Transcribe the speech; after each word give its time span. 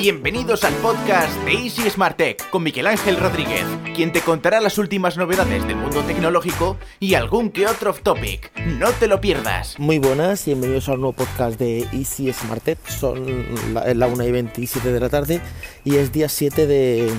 Bienvenidos 0.00 0.62
al 0.62 0.74
podcast 0.74 1.36
de 1.44 1.54
Easy 1.54 1.90
Smart 1.90 2.16
Tech 2.16 2.50
con 2.50 2.62
Miguel 2.62 2.86
Ángel 2.86 3.16
Rodríguez, 3.16 3.64
quien 3.96 4.12
te 4.12 4.20
contará 4.20 4.60
las 4.60 4.78
últimas 4.78 5.16
novedades 5.16 5.66
del 5.66 5.74
mundo 5.74 6.02
tecnológico 6.02 6.76
y 7.00 7.14
algún 7.14 7.50
que 7.50 7.66
otro 7.66 7.90
off 7.90 8.02
topic. 8.02 8.52
No 8.78 8.92
te 8.92 9.08
lo 9.08 9.20
pierdas. 9.20 9.76
Muy 9.76 9.98
buenas, 9.98 10.44
bienvenidos 10.46 10.88
al 10.88 11.00
nuevo 11.00 11.14
podcast 11.14 11.58
de 11.58 11.80
Easy 11.92 12.32
Smart 12.32 12.62
Tech. 12.62 12.78
Son 12.86 13.74
la, 13.74 13.92
la 13.92 14.06
1 14.06 14.24
y 14.24 14.30
27 14.30 14.92
de 14.92 15.00
la 15.00 15.08
tarde 15.08 15.40
y 15.84 15.96
es 15.96 16.12
día 16.12 16.28
7 16.28 16.68
de, 16.68 17.12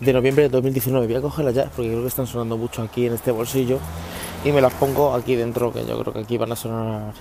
de 0.00 0.12
noviembre 0.12 0.42
de 0.42 0.48
2019. 0.48 1.06
Voy 1.06 1.16
a 1.16 1.20
cogerlas 1.20 1.54
ya 1.54 1.70
porque 1.70 1.88
creo 1.88 2.02
que 2.02 2.08
están 2.08 2.26
sonando 2.26 2.56
mucho 2.56 2.82
aquí 2.82 3.06
en 3.06 3.12
este 3.12 3.30
bolsillo 3.30 3.78
y 4.44 4.50
me 4.50 4.60
las 4.60 4.74
pongo 4.74 5.14
aquí 5.14 5.36
dentro, 5.36 5.72
que 5.72 5.86
yo 5.86 6.00
creo 6.00 6.12
que 6.12 6.18
aquí 6.18 6.36
van 6.36 6.50
a 6.50 6.56
sonar 6.56 7.14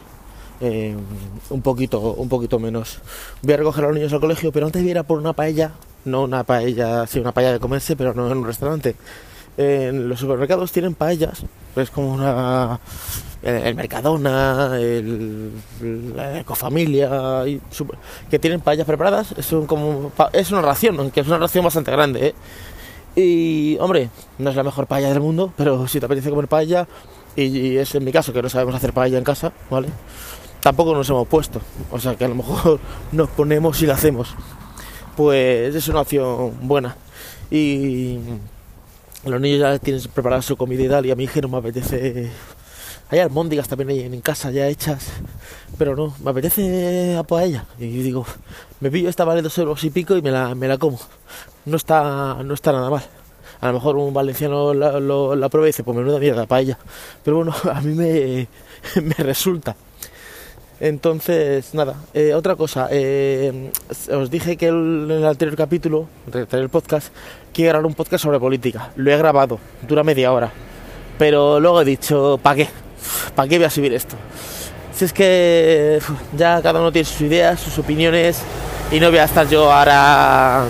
eh, 0.62 0.96
un 1.50 1.62
poquito 1.62 2.00
un 2.00 2.30
poquito 2.30 2.60
menos. 2.60 3.00
Voy 3.42 3.54
a 3.54 3.58
recoger 3.58 3.84
a 3.84 3.88
los 3.88 3.96
niños 3.96 4.14
al 4.14 4.20
colegio, 4.20 4.52
pero 4.52 4.68
antes 4.68 4.84
voy 4.84 5.04
por 5.04 5.18
una 5.18 5.34
paella, 5.34 5.72
no 6.06 6.24
una 6.24 6.44
paella, 6.44 7.06
sí, 7.08 7.20
una 7.20 7.32
paella 7.32 7.54
de 7.54 7.60
comerse, 7.60 7.96
pero 7.96 8.14
no 8.14 8.32
en 8.32 8.38
un 8.38 8.46
restaurante. 8.46 8.96
En 9.58 10.08
los 10.08 10.20
supermercados 10.20 10.72
tienen 10.72 10.96
paellas, 10.96 11.44
es 11.76 11.90
como 11.90 12.14
una 12.14 12.80
el, 13.44 13.76
Mercadona, 13.76 14.78
el, 14.80 15.52
la 16.16 16.40
Ecofamilia, 16.40 17.44
y 17.48 17.60
que 18.30 18.40
tienen 18.40 18.62
paellas 18.62 18.86
preparadas, 18.86 19.34
es 19.38 19.52
un, 19.52 19.66
como 19.66 20.12
es 20.32 20.52
una 20.52 20.62
ración, 20.62 21.00
aunque 21.00 21.22
es 21.22 21.28
una 21.28 21.38
ración 21.38 21.66
bastante 21.66 21.92
grande, 21.92 22.28
¿eh? 22.28 22.36
Y, 23.14 23.78
hombre, 23.80 24.10
no 24.38 24.52
es 24.52 24.56
la 24.56 24.64
mejor 24.64 24.88
paella 24.88 25.10
del 25.10 25.20
mundo, 25.20 25.52
pero 25.58 25.86
si 25.88 26.00
te 26.00 26.06
apetece 26.06 26.30
comer 26.30 26.48
paella, 26.48 26.88
y 27.36 27.78
es 27.78 27.94
en 27.96 28.06
mi 28.06 28.12
caso 28.12 28.32
que 28.32 28.42
no 28.42 28.50
sabemos 28.50 28.76
hacer 28.76 28.94
paella 28.94 29.18
en 29.18 29.24
casa, 29.24 29.52
¿vale? 29.70 29.90
Tampoco 30.62 30.94
nos 30.94 31.10
hemos 31.10 31.28
puesto, 31.28 31.60
o 31.92 32.00
sea 32.00 32.16
que 32.16 32.24
a 32.26 32.28
lo 32.28 32.36
mejor 32.36 32.80
nos 33.12 33.30
ponemos 33.30 33.82
y 33.82 33.88
la 33.88 33.96
hacemos. 33.96 34.36
Pues 35.18 35.74
es 35.76 35.88
una 35.88 36.02
opción 36.02 36.54
buena. 36.62 36.96
Y 37.50 38.20
los 39.26 39.42
niños 39.42 39.60
ya 39.60 39.78
tienen 39.80 40.02
preparada 40.14 40.42
su 40.42 40.56
comida 40.56 40.84
y 40.84 40.88
tal, 40.90 41.06
y 41.06 41.12
a 41.12 41.16
mí 41.16 41.28
que 41.28 41.42
no 41.42 41.48
me 41.50 41.58
apetece. 41.58 42.32
Hay 43.10 43.20
almóndigas 43.20 43.68
también 43.68 43.90
ahí 43.90 44.00
en 44.02 44.22
casa 44.22 44.52
ya 44.52 44.68
hechas, 44.68 45.08
pero 45.78 45.96
no, 45.98 46.14
me 46.24 46.32
apetece 46.32 47.18
a 47.18 47.24
paella. 47.24 47.66
Y 47.78 47.88
digo, 47.88 48.26
me 48.80 48.90
pillo 48.90 49.10
esta 49.10 49.26
vale 49.26 49.42
dos 49.42 49.58
euros 49.58 49.84
y 49.84 49.90
pico 49.90 50.16
y 50.16 50.22
me 50.22 50.32
la, 50.32 50.56
me 50.56 50.68
la 50.70 50.78
como. 50.78 50.98
No 51.66 51.76
está, 51.76 52.38
no 52.46 52.54
está 52.54 52.72
nada 52.72 52.90
mal. 52.90 53.04
A 53.60 53.68
lo 53.68 53.74
mejor 53.74 53.98
un 53.98 54.14
valenciano 54.14 54.74
la, 54.74 55.00
lo- 55.00 55.36
la 55.36 55.50
prueba 55.50 55.68
y 55.68 55.70
dice, 55.70 55.84
pues 55.84 55.98
menuda 55.98 56.20
mierda, 56.20 56.46
paella. 56.46 56.78
Pero 57.24 57.38
bueno, 57.38 57.54
a 57.74 57.82
mí 57.82 57.94
me, 57.96 58.48
me 59.02 59.14
resulta. 59.16 59.76
Entonces, 60.82 61.76
nada, 61.76 61.94
eh, 62.16 62.34
otra 62.34 62.56
cosa, 62.56 62.88
eh, 62.90 63.70
os 64.12 64.32
dije 64.32 64.58
que 64.58 64.68
el- 64.68 65.06
en 65.12 65.18
el 65.20 65.26
anterior 65.28 65.56
capítulo, 65.56 66.08
el 66.52 66.70
podcast, 66.70 67.14
que 67.54 67.66
grabar 67.66 67.86
un 67.86 67.94
podcast 67.94 68.24
sobre 68.24 68.40
política. 68.40 68.90
Lo 68.96 69.12
he 69.12 69.16
grabado, 69.18 69.60
dura 69.88 70.04
media 70.04 70.32
hora. 70.34 70.52
Pero 71.20 71.60
luego 71.60 71.82
he 71.82 71.86
dicho, 71.86 72.40
¿para 72.42 72.56
qué? 72.56 72.68
¿Para 73.36 73.48
qué 73.48 73.58
voy 73.58 73.66
a 73.66 73.70
subir 73.70 73.94
esto? 73.94 74.16
Si 74.92 75.06
es 75.06 75.14
que 75.14 76.00
ya 76.36 76.60
cada 76.64 76.80
uno 76.80 76.92
tiene 76.92 77.06
sus 77.08 77.22
ideas, 77.22 77.60
sus 77.60 77.78
opiniones, 77.78 78.42
y 78.92 79.00
no 79.00 79.10
voy 79.12 79.20
a 79.20 79.26
estar 79.26 79.48
yo 79.48 79.72
ahora 79.72 80.66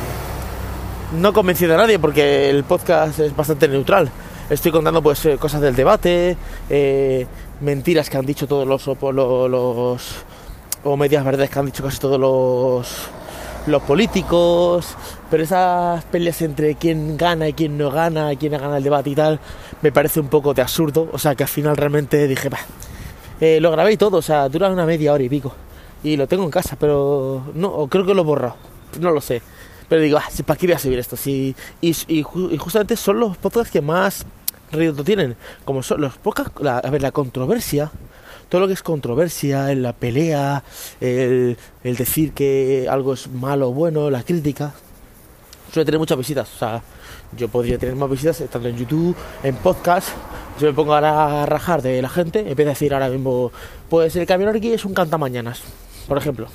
no 1.17 1.31
convencido 1.31 1.73
a 1.75 1.77
nadie 1.77 1.99
porque 1.99 2.49
el 2.49 2.65
podcast 2.65 3.17
es 3.19 3.33
bastante 3.33 3.69
neutral. 3.69 4.09
Estoy 4.51 4.73
contando 4.73 5.01
pues 5.01 5.25
eh, 5.25 5.37
cosas 5.37 5.61
del 5.61 5.77
debate, 5.77 6.35
eh, 6.69 7.25
mentiras 7.61 8.09
que 8.09 8.17
han 8.17 8.25
dicho 8.25 8.47
todos 8.47 8.67
los, 8.67 8.85
los 8.85 10.01
o 10.83 10.97
medias 10.97 11.23
verdades 11.23 11.49
que 11.49 11.57
han 11.57 11.67
dicho 11.67 11.81
casi 11.81 11.99
todos 11.99 12.19
los 12.19 13.09
los 13.65 13.81
políticos, 13.83 14.97
pero 15.29 15.43
esas 15.43 16.03
peleas 16.03 16.41
entre 16.41 16.75
quién 16.75 17.15
gana 17.15 17.47
y 17.47 17.53
quién 17.53 17.77
no 17.77 17.91
gana, 17.91 18.35
quién 18.35 18.51
gana 18.51 18.75
el 18.75 18.83
debate 18.83 19.11
y 19.11 19.15
tal, 19.15 19.39
me 19.81 19.93
parece 19.93 20.19
un 20.19 20.27
poco 20.27 20.53
de 20.53 20.61
absurdo. 20.61 21.07
O 21.13 21.17
sea 21.17 21.33
que 21.33 21.43
al 21.43 21.49
final 21.49 21.77
realmente 21.77 22.27
dije, 22.27 22.49
bah, 22.49 22.59
eh, 23.39 23.61
lo 23.61 23.71
grabé 23.71 23.93
y 23.93 23.97
todo, 23.97 24.17
o 24.17 24.21
sea, 24.21 24.49
dura 24.49 24.69
una 24.69 24.85
media 24.85 25.13
hora 25.13 25.23
y 25.23 25.29
pico. 25.29 25.55
Y 26.03 26.17
lo 26.17 26.27
tengo 26.27 26.43
en 26.43 26.51
casa, 26.51 26.75
pero 26.77 27.41
no, 27.53 27.87
creo 27.87 28.05
que 28.05 28.13
lo 28.13 28.23
he 28.23 28.25
borrado, 28.25 28.57
no 28.99 29.11
lo 29.11 29.21
sé. 29.21 29.41
Pero 29.87 30.01
digo, 30.01 30.17
ah, 30.17 30.27
¿para 30.45 30.59
qué 30.59 30.67
voy 30.67 30.75
a 30.75 30.79
subir 30.79 30.99
esto? 30.99 31.15
Si, 31.15 31.55
y, 31.79 31.95
y 32.09 32.23
justamente 32.57 32.97
son 32.97 33.17
los 33.17 33.37
podcasts 33.37 33.71
que 33.71 33.81
más 33.81 34.25
rédito 34.71 35.03
tienen. 35.03 35.35
Como 35.65 35.83
son 35.83 36.01
los 36.01 36.17
podcasts, 36.17 36.53
la- 36.61 36.79
a 36.79 36.89
ver, 36.89 37.01
la 37.01 37.11
controversia, 37.11 37.91
todo 38.49 38.61
lo 38.61 38.67
que 38.67 38.73
es 38.73 38.83
controversia, 38.83 39.73
la 39.75 39.93
pelea, 39.93 40.63
el, 40.99 41.57
el 41.83 41.95
decir 41.95 42.33
que 42.33 42.87
algo 42.89 43.13
es 43.13 43.27
malo 43.29 43.69
o 43.69 43.73
bueno, 43.73 44.09
la 44.09 44.23
crítica, 44.23 44.73
suele 45.71 45.85
tener 45.85 45.99
muchas 45.99 46.17
visitas. 46.17 46.49
O 46.55 46.57
sea, 46.59 46.81
yo 47.37 47.47
podría 47.47 47.77
tener 47.77 47.95
más 47.95 48.09
visitas 48.09 48.43
tanto 48.51 48.67
en 48.67 48.77
YouTube, 48.77 49.15
en 49.43 49.55
podcast. 49.55 50.09
Yo 50.59 50.67
me 50.67 50.73
pongo 50.73 50.93
ahora 50.93 51.43
a 51.43 51.45
rajar 51.45 51.81
de 51.81 52.01
la 52.01 52.09
gente, 52.09 52.39
empiezo 52.39 52.69
a 52.69 52.73
decir 52.73 52.93
ahora 52.93 53.09
mismo, 53.09 53.51
pues 53.89 54.15
el 54.17 54.25
camión 54.27 54.53
aquí 54.55 54.73
es 54.73 54.83
un 54.85 54.93
cantamañanas, 54.93 55.61
por 56.07 56.17
ejemplo. 56.17 56.47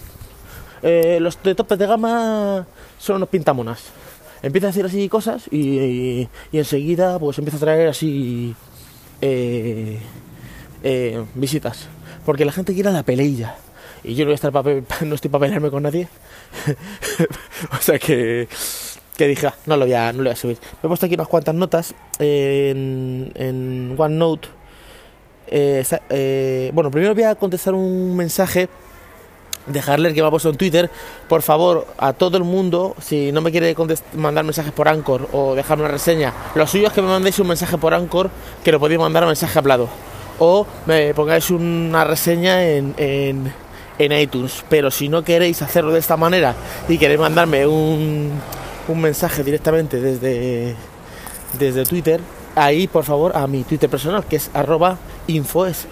Eh, 0.82 1.18
los 1.20 1.42
de 1.42 1.54
tope 1.54 1.76
de 1.76 1.86
gama 1.86 2.66
son 2.98 3.16
unos 3.16 3.30
pintamonas. 3.30 3.84
Empieza 4.42 4.66
a 4.68 4.70
decir 4.70 4.84
así 4.84 5.08
cosas 5.08 5.44
y, 5.50 5.58
y- 5.78 6.28
enseguida 6.52 7.18
pues 7.18 7.38
empieza 7.38 7.56
a 7.56 7.60
traer 7.60 7.88
así 7.88 8.54
eh, 9.20 9.98
eh, 10.82 11.24
visitas. 11.34 11.88
Porque 12.24 12.44
la 12.44 12.52
gente 12.52 12.74
quiere 12.74 12.90
la 12.92 13.02
peleilla. 13.02 13.56
Y 14.04 14.14
yo 14.14 14.24
no 14.24 14.28
voy 14.28 14.32
a 14.32 14.34
estar 14.36 14.52
no 15.06 15.14
estoy 15.14 15.30
para 15.30 15.42
pelearme 15.42 15.70
con 15.70 15.82
nadie. 15.82 16.08
o 17.78 17.80
sea 17.82 17.98
que, 17.98 18.48
que 19.16 19.26
dije, 19.28 19.46
"Ah, 19.48 19.54
no 19.66 19.76
lo, 19.76 19.84
voy 19.86 19.94
a, 19.94 20.12
no 20.12 20.18
lo 20.18 20.24
voy 20.24 20.32
a 20.32 20.36
subir. 20.36 20.58
Me 20.82 20.86
he 20.86 20.88
puesto 20.88 21.06
aquí 21.06 21.14
unas 21.14 21.28
cuantas 21.28 21.54
notas 21.54 21.94
en, 22.18 23.32
en 23.34 23.94
OneNote. 23.96 24.48
Eh, 25.48 25.84
eh, 26.10 26.70
bueno, 26.74 26.90
primero 26.90 27.14
voy 27.14 27.22
a 27.24 27.34
contestar 27.36 27.74
un 27.74 28.16
mensaje 28.16 28.68
de 29.66 29.80
Harler 29.80 30.14
que 30.14 30.20
me 30.22 30.28
ha 30.28 30.30
puesto 30.30 30.48
en 30.50 30.56
Twitter. 30.56 30.90
Por 31.28 31.42
favor, 31.42 31.86
a 31.98 32.12
todo 32.12 32.36
el 32.36 32.44
mundo, 32.44 32.94
si 33.00 33.32
no 33.32 33.40
me 33.40 33.50
quiere 33.50 33.74
mandar 34.14 34.44
mensajes 34.44 34.72
por 34.72 34.88
Anchor 34.88 35.28
o 35.32 35.54
dejarme 35.54 35.84
una 35.84 35.92
reseña, 35.92 36.32
lo 36.54 36.66
suyo 36.66 36.88
es 36.88 36.92
que 36.92 37.02
me 37.02 37.08
mandéis 37.08 37.38
un 37.38 37.48
mensaje 37.48 37.76
por 37.78 37.94
Anchor 37.94 38.30
que 38.64 38.72
lo 38.72 38.80
podéis 38.80 39.00
mandar 39.00 39.24
a 39.24 39.26
mensaje 39.26 39.58
hablado. 39.58 39.88
O 40.38 40.66
me 40.86 41.14
pongáis 41.14 41.50
una 41.50 42.04
reseña 42.04 42.62
en, 42.62 42.94
en, 42.98 43.52
en 43.98 44.12
iTunes. 44.12 44.64
Pero 44.68 44.90
si 44.90 45.08
no 45.08 45.24
queréis 45.24 45.62
hacerlo 45.62 45.92
de 45.92 45.98
esta 45.98 46.16
manera 46.16 46.54
y 46.88 46.98
queréis 46.98 47.20
mandarme 47.20 47.66
un, 47.66 48.32
un 48.88 49.00
mensaje 49.00 49.42
directamente 49.42 50.00
desde, 50.00 50.76
desde 51.58 51.84
Twitter, 51.84 52.20
ahí 52.54 52.86
por 52.86 53.04
favor 53.04 53.36
a 53.36 53.46
mi 53.46 53.64
Twitter 53.64 53.88
personal, 53.88 54.24
que 54.24 54.36
es 54.36 54.50
arroba 54.52 54.98
infoes. 55.26 55.86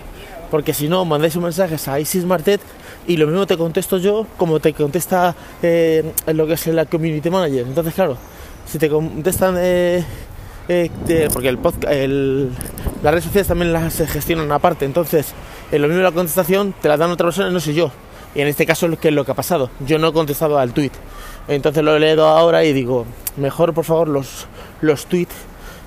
Porque 0.50 0.74
si 0.74 0.88
no, 0.88 1.04
mandáis 1.04 1.34
un 1.36 1.44
mensaje 1.44 1.76
a 1.90 1.98
Isis 1.98 2.24
Martet 2.24 2.60
y 3.06 3.16
lo 3.16 3.26
mismo 3.26 3.46
te 3.46 3.56
contesto 3.56 3.98
yo 3.98 4.26
como 4.36 4.60
te 4.60 4.72
contesta 4.72 5.34
eh, 5.62 6.12
lo 6.26 6.46
que 6.46 6.54
es 6.54 6.66
la 6.68 6.86
Community 6.86 7.30
Manager. 7.30 7.66
Entonces, 7.66 7.94
claro, 7.94 8.16
si 8.66 8.78
te 8.78 8.88
contestan... 8.88 9.56
eh, 9.58 10.04
eh, 10.66 11.28
porque 11.32 11.48
el 11.48 11.58
podcast, 11.58 11.92
las 11.92 13.12
redes 13.12 13.24
sociales 13.24 13.48
también 13.48 13.72
las 13.72 13.98
gestionan 14.10 14.50
aparte, 14.50 14.86
entonces 14.86 15.34
en 15.70 15.82
lo 15.82 15.88
mismo 15.88 16.02
la 16.02 16.12
contestación 16.12 16.74
te 16.80 16.88
la 16.88 16.96
dan 16.96 17.10
otra 17.10 17.26
persona 17.26 17.50
no 17.50 17.60
soy 17.60 17.74
yo. 17.74 17.90
Y 18.34 18.40
en 18.40 18.48
este 18.48 18.64
caso 18.66 18.88
que 18.98 19.08
es 19.08 19.14
lo 19.14 19.24
que 19.24 19.30
ha 19.30 19.34
pasado. 19.34 19.70
Yo 19.86 19.98
no 19.98 20.08
he 20.08 20.12
contestado 20.12 20.58
al 20.58 20.72
tweet. 20.72 20.90
Entonces 21.46 21.84
lo 21.84 21.94
he 21.94 22.00
leído 22.00 22.26
ahora 22.26 22.64
y 22.64 22.72
digo, 22.72 23.04
mejor 23.36 23.74
por 23.74 23.84
favor 23.84 24.08
los, 24.08 24.46
los 24.80 25.06
tweets, 25.06 25.34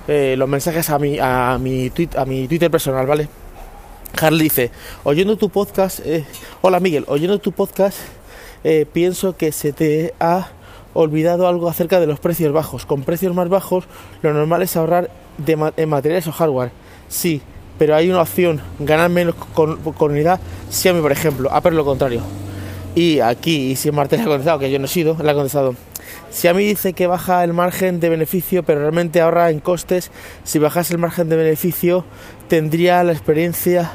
los 0.06 0.48
mensajes 0.48 0.88
a 0.88 0.98
mi, 0.98 1.18
a 1.18 1.58
mi 1.60 1.92
a 2.16 2.24
mi 2.24 2.48
Twitter 2.48 2.70
personal, 2.70 3.06
¿vale? 3.06 3.28
Harley 4.20 4.44
dice, 4.44 4.70
oyendo 5.04 5.36
tu 5.36 5.48
podcast, 5.50 6.00
eh, 6.04 6.24
hola 6.60 6.80
Miguel, 6.80 7.04
oyendo 7.08 7.38
tu 7.38 7.52
podcast, 7.52 7.98
eh, 8.64 8.86
pienso 8.92 9.36
que 9.36 9.52
se 9.52 9.72
te 9.72 10.14
ha 10.20 10.48
olvidado 10.94 11.46
algo 11.46 11.68
acerca 11.68 12.00
de 12.00 12.06
los 12.06 12.18
precios 12.18 12.52
bajos. 12.52 12.86
Con 12.86 13.02
precios 13.02 13.34
más 13.34 13.48
bajos, 13.48 13.84
lo 14.22 14.32
normal 14.32 14.62
es 14.62 14.76
ahorrar 14.76 15.10
de 15.38 15.72
en 15.76 15.88
materiales 15.88 16.26
o 16.26 16.32
hardware. 16.32 16.70
Sí, 17.08 17.40
pero 17.78 17.94
hay 17.94 18.10
una 18.10 18.22
opción, 18.22 18.60
ganar 18.80 19.10
menos 19.10 19.34
con, 19.54 19.76
con 19.76 20.10
unidad, 20.10 20.40
Xiaomi 20.70 21.00
por 21.00 21.12
ejemplo, 21.12 21.50
Apple 21.52 21.72
lo 21.72 21.84
contrario. 21.84 22.22
Y 22.94 23.20
aquí, 23.20 23.70
y 23.70 23.76
si 23.76 23.92
Martel 23.92 24.20
ha 24.22 24.24
contestado, 24.24 24.58
que 24.58 24.70
yo 24.70 24.78
no 24.78 24.86
he 24.86 24.88
sido, 24.88 25.16
le 25.22 25.30
ha 25.30 25.34
contestado. 25.34 25.76
Xiaomi 26.32 26.64
dice 26.64 26.92
que 26.92 27.06
baja 27.06 27.44
el 27.44 27.52
margen 27.52 28.00
de 28.00 28.08
beneficio, 28.08 28.64
pero 28.64 28.80
realmente 28.80 29.20
ahorra 29.20 29.50
en 29.50 29.60
costes. 29.60 30.10
Si 30.42 30.58
bajas 30.58 30.90
el 30.90 30.98
margen 30.98 31.28
de 31.28 31.36
beneficio, 31.36 32.04
tendría 32.48 33.04
la 33.04 33.12
experiencia, 33.12 33.92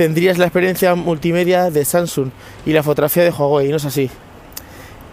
tendrías 0.00 0.38
la 0.38 0.46
experiencia 0.46 0.94
multimedia 0.94 1.68
de 1.68 1.84
Samsung 1.84 2.30
y 2.64 2.72
la 2.72 2.82
fotografía 2.82 3.22
de 3.22 3.28
Huawei, 3.28 3.68
no 3.68 3.76
es 3.76 3.84
así. 3.84 4.08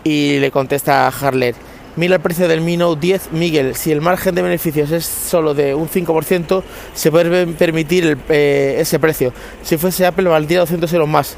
Y 0.05 0.39
le 0.39 0.49
contesta 0.49 1.09
Harler, 1.09 1.55
mira 1.97 2.15
el 2.15 2.21
precio 2.21 2.47
del 2.47 2.61
Mi 2.61 2.77
Note 2.77 3.01
10, 3.01 3.33
Miguel, 3.33 3.75
si 3.75 3.91
el 3.91 3.99
margen 3.99 4.33
de 4.33 4.43
beneficios 4.43 4.89
es 4.91 5.03
solo 5.03 5.53
de 5.53 5.75
un 5.75 5.89
5%, 5.89 6.63
se 6.93 7.11
puede 7.11 7.47
permitir 7.47 8.17
eh, 8.29 8.77
ese 8.79 8.97
precio. 8.97 9.33
Si 9.61 9.75
fuese 9.75 10.05
Apple 10.05 10.29
valdría 10.29 10.59
200 10.59 10.93
euros 10.93 11.09
más. 11.09 11.35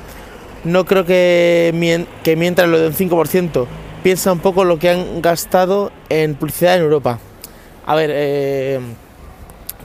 No 0.63 0.85
creo 0.85 1.03
que, 1.03 2.05
que 2.23 2.35
mientras 2.35 2.69
lo 2.69 2.77
de 2.77 2.85
un 2.89 2.93
5%, 2.93 3.65
piensa 4.03 4.31
un 4.31 4.41
poco 4.41 4.63
lo 4.63 4.77
que 4.77 4.91
han 4.91 5.23
gastado 5.23 5.91
en 6.09 6.35
publicidad 6.35 6.75
en 6.75 6.83
Europa. 6.83 7.17
A 7.87 7.95
ver, 7.95 8.11
eh, 8.13 8.79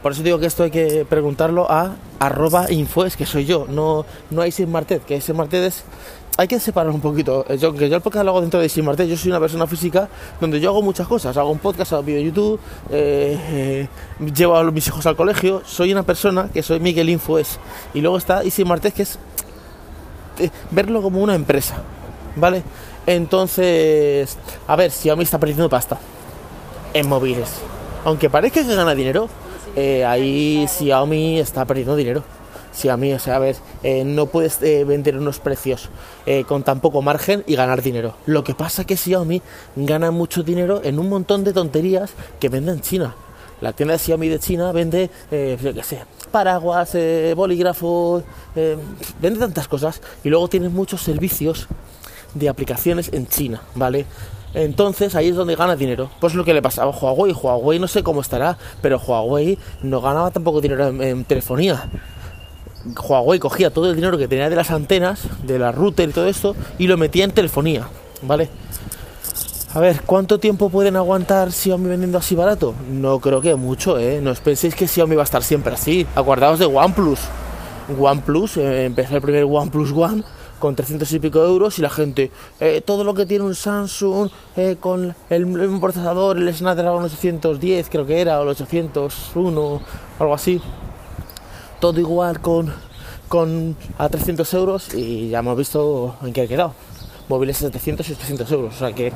por 0.02 0.12
eso 0.12 0.22
digo 0.22 0.38
que 0.38 0.44
esto 0.44 0.64
hay 0.64 0.70
que 0.70 1.06
preguntarlo 1.08 1.66
a 1.70 1.96
arroba 2.18 2.70
infoes, 2.70 3.16
que 3.16 3.26
soy 3.26 3.44
yo, 3.44 3.66
no, 3.68 4.04
no 4.30 4.42
a 4.42 4.46
Isis 4.46 4.68
Martet, 4.68 5.04
que 5.04 5.16
Isis 5.16 5.34
Martet 5.34 5.62
es... 5.64 5.84
Hay 6.36 6.48
que 6.48 6.58
separar 6.58 6.90
un 6.92 7.00
poquito. 7.00 7.46
Yo, 7.54 7.72
que 7.72 7.88
yo 7.88 7.94
el 7.94 8.02
podcast 8.02 8.24
lo 8.24 8.32
hago 8.32 8.40
dentro 8.40 8.58
de 8.58 8.66
Isis 8.66 8.82
Martet, 8.82 9.08
yo 9.08 9.16
soy 9.16 9.30
una 9.30 9.38
persona 9.38 9.68
física 9.68 10.08
donde 10.40 10.58
yo 10.58 10.70
hago 10.70 10.82
muchas 10.82 11.06
cosas. 11.06 11.36
Hago 11.36 11.50
un 11.50 11.60
podcast, 11.60 11.92
hago 11.92 12.02
vídeo 12.02 12.18
de 12.18 12.24
YouTube, 12.24 12.60
eh, 12.90 13.38
eh, 13.50 13.88
llevo 14.34 14.56
a 14.56 14.64
mis 14.72 14.84
hijos 14.88 15.06
al 15.06 15.14
colegio. 15.14 15.62
Soy 15.64 15.92
una 15.92 16.02
persona 16.02 16.50
que 16.52 16.60
soy 16.64 16.80
Miguel 16.80 17.08
Infoes. 17.08 17.60
Y 17.94 18.00
luego 18.00 18.18
está 18.18 18.42
Isis 18.42 18.66
Martet, 18.66 18.94
que 18.94 19.02
es 19.04 19.16
eh, 20.40 20.50
verlo 20.72 21.02
como 21.02 21.22
una 21.22 21.36
empresa, 21.36 21.76
¿vale? 22.34 22.64
Entonces, 23.06 24.36
a 24.66 24.74
ver, 24.74 24.90
Xiaomi 24.90 25.22
está 25.22 25.38
perdiendo 25.38 25.68
pasta 25.68 25.98
en 26.94 27.08
móviles. 27.08 27.50
Aunque 28.04 28.28
parezca 28.28 28.62
que 28.62 28.74
gana 28.74 28.94
dinero, 28.94 29.28
eh, 29.76 30.04
ahí 30.04 30.66
Xiaomi 30.68 31.38
está 31.38 31.64
perdiendo 31.64 31.96
dinero. 31.96 32.22
Xiaomi, 32.74 33.12
o 33.12 33.18
sea, 33.18 33.36
a 33.36 33.38
ver, 33.38 33.56
eh, 33.82 34.04
no 34.04 34.26
puedes 34.26 34.60
eh, 34.62 34.84
vender 34.84 35.16
unos 35.16 35.38
precios 35.38 35.88
eh, 36.26 36.44
con 36.44 36.62
tan 36.62 36.80
poco 36.80 37.02
margen 37.02 37.44
y 37.46 37.54
ganar 37.54 37.82
dinero. 37.82 38.14
Lo 38.26 38.42
que 38.44 38.54
pasa 38.54 38.82
es 38.82 38.86
que 38.86 38.96
Xiaomi 38.96 39.42
gana 39.76 40.10
mucho 40.10 40.42
dinero 40.42 40.80
en 40.84 40.98
un 40.98 41.08
montón 41.08 41.44
de 41.44 41.52
tonterías 41.52 42.12
que 42.40 42.48
vende 42.48 42.72
en 42.72 42.80
China. 42.80 43.14
La 43.60 43.72
tienda 43.72 43.92
de 43.92 43.98
Xiaomi 43.98 44.28
de 44.28 44.38
China 44.40 44.72
vende, 44.72 45.10
yo 45.30 45.72
qué 45.72 45.82
sé, 45.82 46.02
paraguas, 46.30 46.94
bolígrafos, 47.34 48.24
vende 49.22 49.38
tantas 49.38 49.68
cosas 49.68 50.02
y 50.22 50.28
luego 50.28 50.48
tiene 50.48 50.68
muchos 50.68 51.00
servicios 51.00 51.68
de 52.34 52.48
aplicaciones 52.48 53.10
en 53.12 53.26
China, 53.26 53.62
¿vale? 53.74 54.04
Entonces 54.54 55.16
ahí 55.16 55.28
es 55.28 55.36
donde 55.36 55.56
gana 55.56 55.76
dinero. 55.76 56.08
Pues 56.20 56.34
lo 56.34 56.44
que 56.44 56.54
le 56.54 56.62
pasaba 56.62 56.92
a 56.92 56.96
Huawei. 56.96 57.32
Huawei 57.32 57.78
no 57.78 57.88
sé 57.88 58.02
cómo 58.02 58.20
estará, 58.20 58.56
pero 58.80 58.98
Huawei 58.98 59.58
no 59.82 60.00
ganaba 60.00 60.30
tampoco 60.30 60.60
dinero 60.60 60.88
en, 60.88 61.24
telefonía. 61.24 61.88
Huawei 62.96 63.40
cogía 63.40 63.70
todo 63.70 63.90
el 63.90 63.96
dinero 63.96 64.16
que 64.16 64.28
tenía 64.28 64.48
de 64.48 64.56
las 64.56 64.70
antenas, 64.70 65.22
de 65.42 65.58
la 65.58 65.72
router 65.72 66.08
y 66.08 66.12
todo 66.12 66.28
esto, 66.28 66.54
y 66.78 66.86
lo 66.86 66.96
metía 66.96 67.24
en 67.24 67.32
telefonía, 67.32 67.88
¿vale? 68.22 68.48
A 69.72 69.80
ver, 69.80 70.02
¿cuánto 70.06 70.38
tiempo 70.38 70.68
pueden 70.70 70.94
aguantar 70.94 71.50
Xiaomi 71.50 71.88
vendiendo 71.88 72.18
así 72.18 72.36
barato? 72.36 72.74
No 72.88 73.18
creo 73.18 73.40
que 73.40 73.56
mucho, 73.56 73.98
¿eh? 73.98 74.20
No 74.22 74.30
os 74.30 74.38
penséis 74.38 74.74
que 74.76 74.86
Xiaomi 74.86 75.16
va 75.16 75.22
a 75.22 75.24
estar 75.24 75.42
siempre 75.42 75.74
así. 75.74 76.06
Acordaos 76.14 76.60
de 76.60 76.66
OnePlus. 76.66 77.18
OnePlus, 77.98 78.56
eh, 78.58 78.84
empezó 78.84 79.16
el 79.16 79.22
primer 79.22 79.44
OnePlus 79.44 79.90
One 79.90 80.22
con 80.58 80.74
300 80.76 81.10
y 81.12 81.18
pico 81.18 81.40
euros 81.44 81.78
y 81.78 81.82
la 81.82 81.90
gente, 81.90 82.30
eh, 82.60 82.80
todo 82.84 83.04
lo 83.04 83.12
que 83.14 83.26
tiene 83.26 83.44
un 83.44 83.54
Samsung 83.54 84.30
eh, 84.56 84.76
con 84.80 85.14
el 85.28 85.46
mismo 85.46 85.80
procesador, 85.80 86.38
el 86.38 86.54
Snapdragon 86.54 87.04
810 87.04 87.88
creo 87.90 88.06
que 88.06 88.20
era, 88.20 88.40
o 88.40 88.42
el 88.44 88.48
801, 88.50 89.80
algo 90.18 90.34
así, 90.34 90.60
todo 91.80 92.00
igual 92.00 92.40
con, 92.40 92.72
con 93.28 93.76
a 93.98 94.08
300 94.08 94.54
euros 94.54 94.94
y 94.94 95.28
ya 95.30 95.40
hemos 95.40 95.56
visto 95.58 96.16
en 96.22 96.32
qué 96.32 96.42
ha 96.42 96.46
quedado. 96.48 96.72
Móviles 97.28 97.56
700 97.58 98.08
y 98.08 98.12
800 98.12 98.52
euros, 98.52 98.74
o 98.74 98.78
sea 98.78 98.92
que 98.92 99.12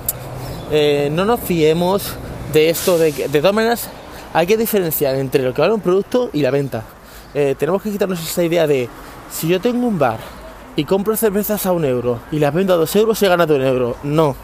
eh, 0.70 1.08
no 1.12 1.24
nos 1.24 1.40
fiemos 1.40 2.14
de 2.52 2.70
esto, 2.70 2.98
de, 2.98 3.12
que- 3.12 3.28
de 3.28 3.38
todas 3.40 3.54
maneras 3.54 3.88
hay 4.34 4.46
que 4.46 4.56
diferenciar 4.56 5.14
entre 5.16 5.42
lo 5.42 5.54
que 5.54 5.60
vale 5.62 5.74
un 5.74 5.80
producto 5.80 6.30
y 6.32 6.42
la 6.42 6.50
venta. 6.50 6.84
Tenemos 7.32 7.82
que 7.82 7.90
quitarnos 7.92 8.20
esa 8.20 8.42
idea 8.42 8.66
de 8.66 8.88
si 9.30 9.46
yo 9.48 9.60
tengo 9.60 9.86
un 9.86 9.98
bar 9.98 10.18
y 10.78 10.84
compro 10.84 11.16
cervezas 11.16 11.66
a 11.66 11.72
un 11.72 11.84
euro 11.84 12.20
y 12.30 12.38
las 12.38 12.54
vendo 12.54 12.72
a 12.72 12.76
dos 12.76 12.94
euros 12.94 13.20
he 13.20 13.26
ganado 13.28 13.56
un 13.56 13.62
euro. 13.62 13.96
No. 14.04 14.36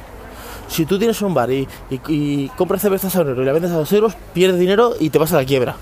Si 0.67 0.85
tú 0.85 0.99
tienes 0.99 1.23
un 1.23 1.33
bar 1.33 1.51
y, 1.53 1.69
y- 1.91 2.01
y 2.09 2.49
compras 2.57 2.83
cervezas 2.83 3.15
a 3.15 3.21
un 3.21 3.29
euro 3.29 3.43
y 3.43 3.45
las 3.45 3.55
vendes 3.55 3.71
a 3.71 3.77
dos 3.77 3.93
euros, 3.93 4.15
pierdes 4.33 4.59
dinero 4.59 4.95
y 4.99 5.11
te 5.11 5.19
vas 5.19 5.33
a 5.33 5.37
la 5.37 5.45
quiebra. 5.45 5.77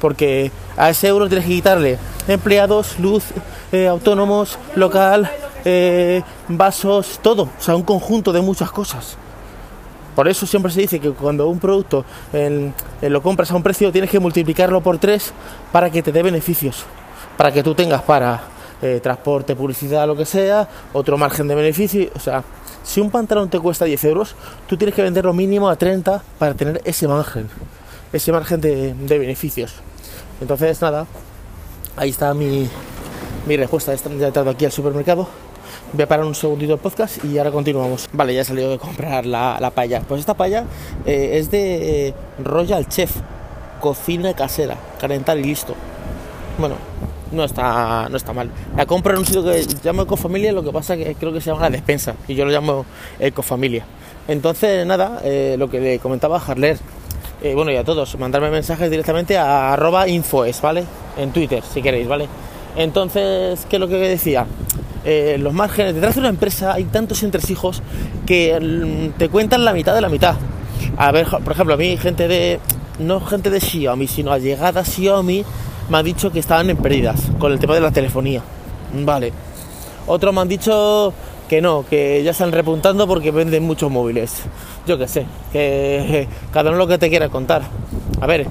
Porque 0.00 0.50
a 0.78 0.88
ese 0.88 1.08
euro 1.08 1.28
tienes 1.28 1.46
que 1.46 1.52
quitarle 1.52 1.98
empleados, 2.28 2.98
luz, 2.98 3.24
eh, 3.72 3.86
autónomos, 3.88 4.56
local, 4.74 5.30
eh, 5.66 6.22
vasos, 6.48 7.18
todo. 7.22 7.42
O 7.42 7.50
sea, 7.62 7.76
un 7.76 7.82
conjunto 7.82 8.32
de 8.32 8.40
muchas 8.40 8.70
cosas. 8.70 9.18
Por 10.16 10.28
eso 10.28 10.46
siempre 10.46 10.72
se 10.72 10.80
dice 10.80 10.98
que 10.98 11.10
cuando 11.10 11.46
un 11.48 11.58
producto 11.58 12.06
lo 13.02 13.22
compras 13.22 13.50
a 13.50 13.56
un 13.56 13.62
precio 13.62 13.92
tienes 13.92 14.08
que 14.10 14.18
multiplicarlo 14.18 14.80
por 14.80 14.96
tres 14.96 15.32
para 15.72 15.90
que 15.90 16.02
te 16.02 16.10
dé 16.10 16.22
beneficios. 16.22 16.84
Para 17.36 17.52
que 17.52 17.62
tú 17.62 17.74
tengas 17.74 18.00
para 18.02 18.40
eh, 18.82 19.00
transporte, 19.02 19.56
publicidad, 19.56 20.06
lo 20.06 20.16
que 20.16 20.24
sea, 20.24 20.68
otro 20.92 21.18
margen 21.18 21.48
de 21.48 21.54
beneficio. 21.54 22.10
O 22.14 22.18
sea, 22.18 22.42
si 22.82 23.00
un 23.00 23.10
pantalón 23.10 23.48
te 23.50 23.58
cuesta 23.60 23.84
10 23.84 24.04
euros, 24.04 24.34
tú 24.66 24.76
tienes 24.76 24.94
que 24.94 25.02
venderlo 25.02 25.32
mínimo 25.32 25.68
a 25.68 25.76
30 25.76 26.22
para 26.38 26.54
tener 26.54 26.80
ese 26.84 27.06
margen. 27.06 27.48
Ese 28.12 28.32
margen 28.32 28.60
de, 28.60 28.94
de 28.94 29.18
beneficios. 29.18 29.74
Entonces, 30.40 30.80
nada, 30.80 31.06
ahí 31.96 32.10
está 32.10 32.34
mi, 32.34 32.68
mi 33.46 33.56
respuesta. 33.56 33.94
Ya 33.94 34.24
he 34.24 34.26
entrado 34.28 34.50
aquí 34.50 34.64
al 34.64 34.72
supermercado. 34.72 35.28
Voy 35.92 36.02
a 36.02 36.08
parar 36.08 36.24
un 36.24 36.34
segundito 36.34 36.74
el 36.74 36.78
podcast 36.78 37.24
y 37.24 37.36
ahora 37.38 37.50
continuamos. 37.50 38.08
Vale, 38.12 38.34
ya 38.34 38.42
he 38.42 38.44
salido 38.44 38.70
de 38.70 38.78
comprar 38.78 39.26
la, 39.26 39.58
la 39.60 39.70
paella. 39.70 40.00
Pues 40.00 40.20
esta 40.20 40.34
paella 40.34 40.64
eh, 41.04 41.38
es 41.38 41.50
de 41.50 42.08
eh, 42.08 42.14
Royal 42.42 42.86
Chef, 42.88 43.10
cocina 43.80 44.34
casera, 44.34 44.76
calentar 45.00 45.36
y 45.38 45.44
listo. 45.44 45.74
Bueno, 46.58 46.76
no 47.32 47.44
está, 47.44 48.08
no 48.08 48.16
está 48.16 48.32
mal. 48.32 48.50
La 48.76 48.86
compro 48.86 49.12
en 49.12 49.20
un 49.20 49.24
sitio 49.24 49.44
que 49.44 49.66
llamo 49.82 50.02
Ecofamilia, 50.02 50.52
lo 50.52 50.62
que 50.62 50.72
pasa 50.72 50.96
que 50.96 51.14
creo 51.14 51.32
que 51.32 51.40
se 51.40 51.50
llama 51.50 51.62
la 51.62 51.70
despensa 51.70 52.14
y 52.28 52.34
yo 52.34 52.44
lo 52.44 52.50
llamo 52.50 52.84
Ecofamilia. 53.18 53.84
Entonces, 54.28 54.86
nada, 54.86 55.20
eh, 55.24 55.56
lo 55.58 55.68
que 55.70 55.80
le 55.80 55.98
comentaba 55.98 56.38
a 56.38 56.44
Harler, 56.44 56.78
eh, 57.42 57.54
bueno, 57.54 57.70
y 57.70 57.76
a 57.76 57.84
todos, 57.84 58.18
mandarme 58.18 58.50
mensajes 58.50 58.90
directamente 58.90 59.36
a 59.36 59.72
arroba 59.72 60.06
infoes, 60.08 60.60
¿vale? 60.60 60.84
En 61.16 61.32
Twitter, 61.32 61.62
si 61.62 61.82
queréis, 61.82 62.06
¿vale? 62.06 62.28
Entonces, 62.76 63.66
¿qué 63.68 63.76
es 63.76 63.80
lo 63.80 63.88
que 63.88 63.96
decía? 63.96 64.46
Eh, 65.04 65.38
los 65.40 65.54
márgenes, 65.54 65.94
detrás 65.94 66.14
de 66.14 66.20
una 66.20 66.28
empresa 66.28 66.74
hay 66.74 66.84
tantos 66.84 67.22
entresijos 67.22 67.82
que 68.26 68.58
mm, 68.60 69.18
te 69.18 69.28
cuentan 69.30 69.64
la 69.64 69.72
mitad 69.72 69.94
de 69.94 70.00
la 70.02 70.08
mitad. 70.08 70.36
A 70.96 71.10
ver, 71.10 71.26
por 71.26 71.52
ejemplo, 71.52 71.74
a 71.74 71.76
mí 71.76 71.96
gente 71.96 72.28
de, 72.28 72.60
no 72.98 73.20
gente 73.20 73.50
de 73.50 73.60
Xiaomi, 73.60 74.06
sino 74.06 74.32
allegada 74.32 74.82
a 74.82 74.84
Xiaomi, 74.84 75.44
me 75.90 75.98
ha 75.98 76.02
dicho 76.02 76.30
que 76.30 76.38
estaban 76.38 76.70
en 76.70 76.76
pérdidas 76.76 77.20
con 77.38 77.52
el 77.52 77.58
tema 77.58 77.74
de 77.74 77.80
la 77.80 77.90
telefonía. 77.90 78.42
Vale. 79.04 79.32
Otros 80.06 80.32
me 80.32 80.40
han 80.40 80.48
dicho 80.48 81.12
que 81.48 81.60
no, 81.60 81.84
que 81.88 82.22
ya 82.22 82.30
están 82.30 82.52
repuntando 82.52 83.06
porque 83.06 83.32
venden 83.32 83.64
muchos 83.64 83.90
móviles. 83.90 84.42
Yo 84.86 84.96
qué 84.96 85.08
sé, 85.08 85.26
que 85.52 86.28
cada 86.52 86.70
uno 86.70 86.78
lo 86.78 86.86
que 86.86 86.98
te 86.98 87.10
quiera 87.10 87.28
contar. 87.28 87.62
A 88.20 88.26
ver, 88.26 88.46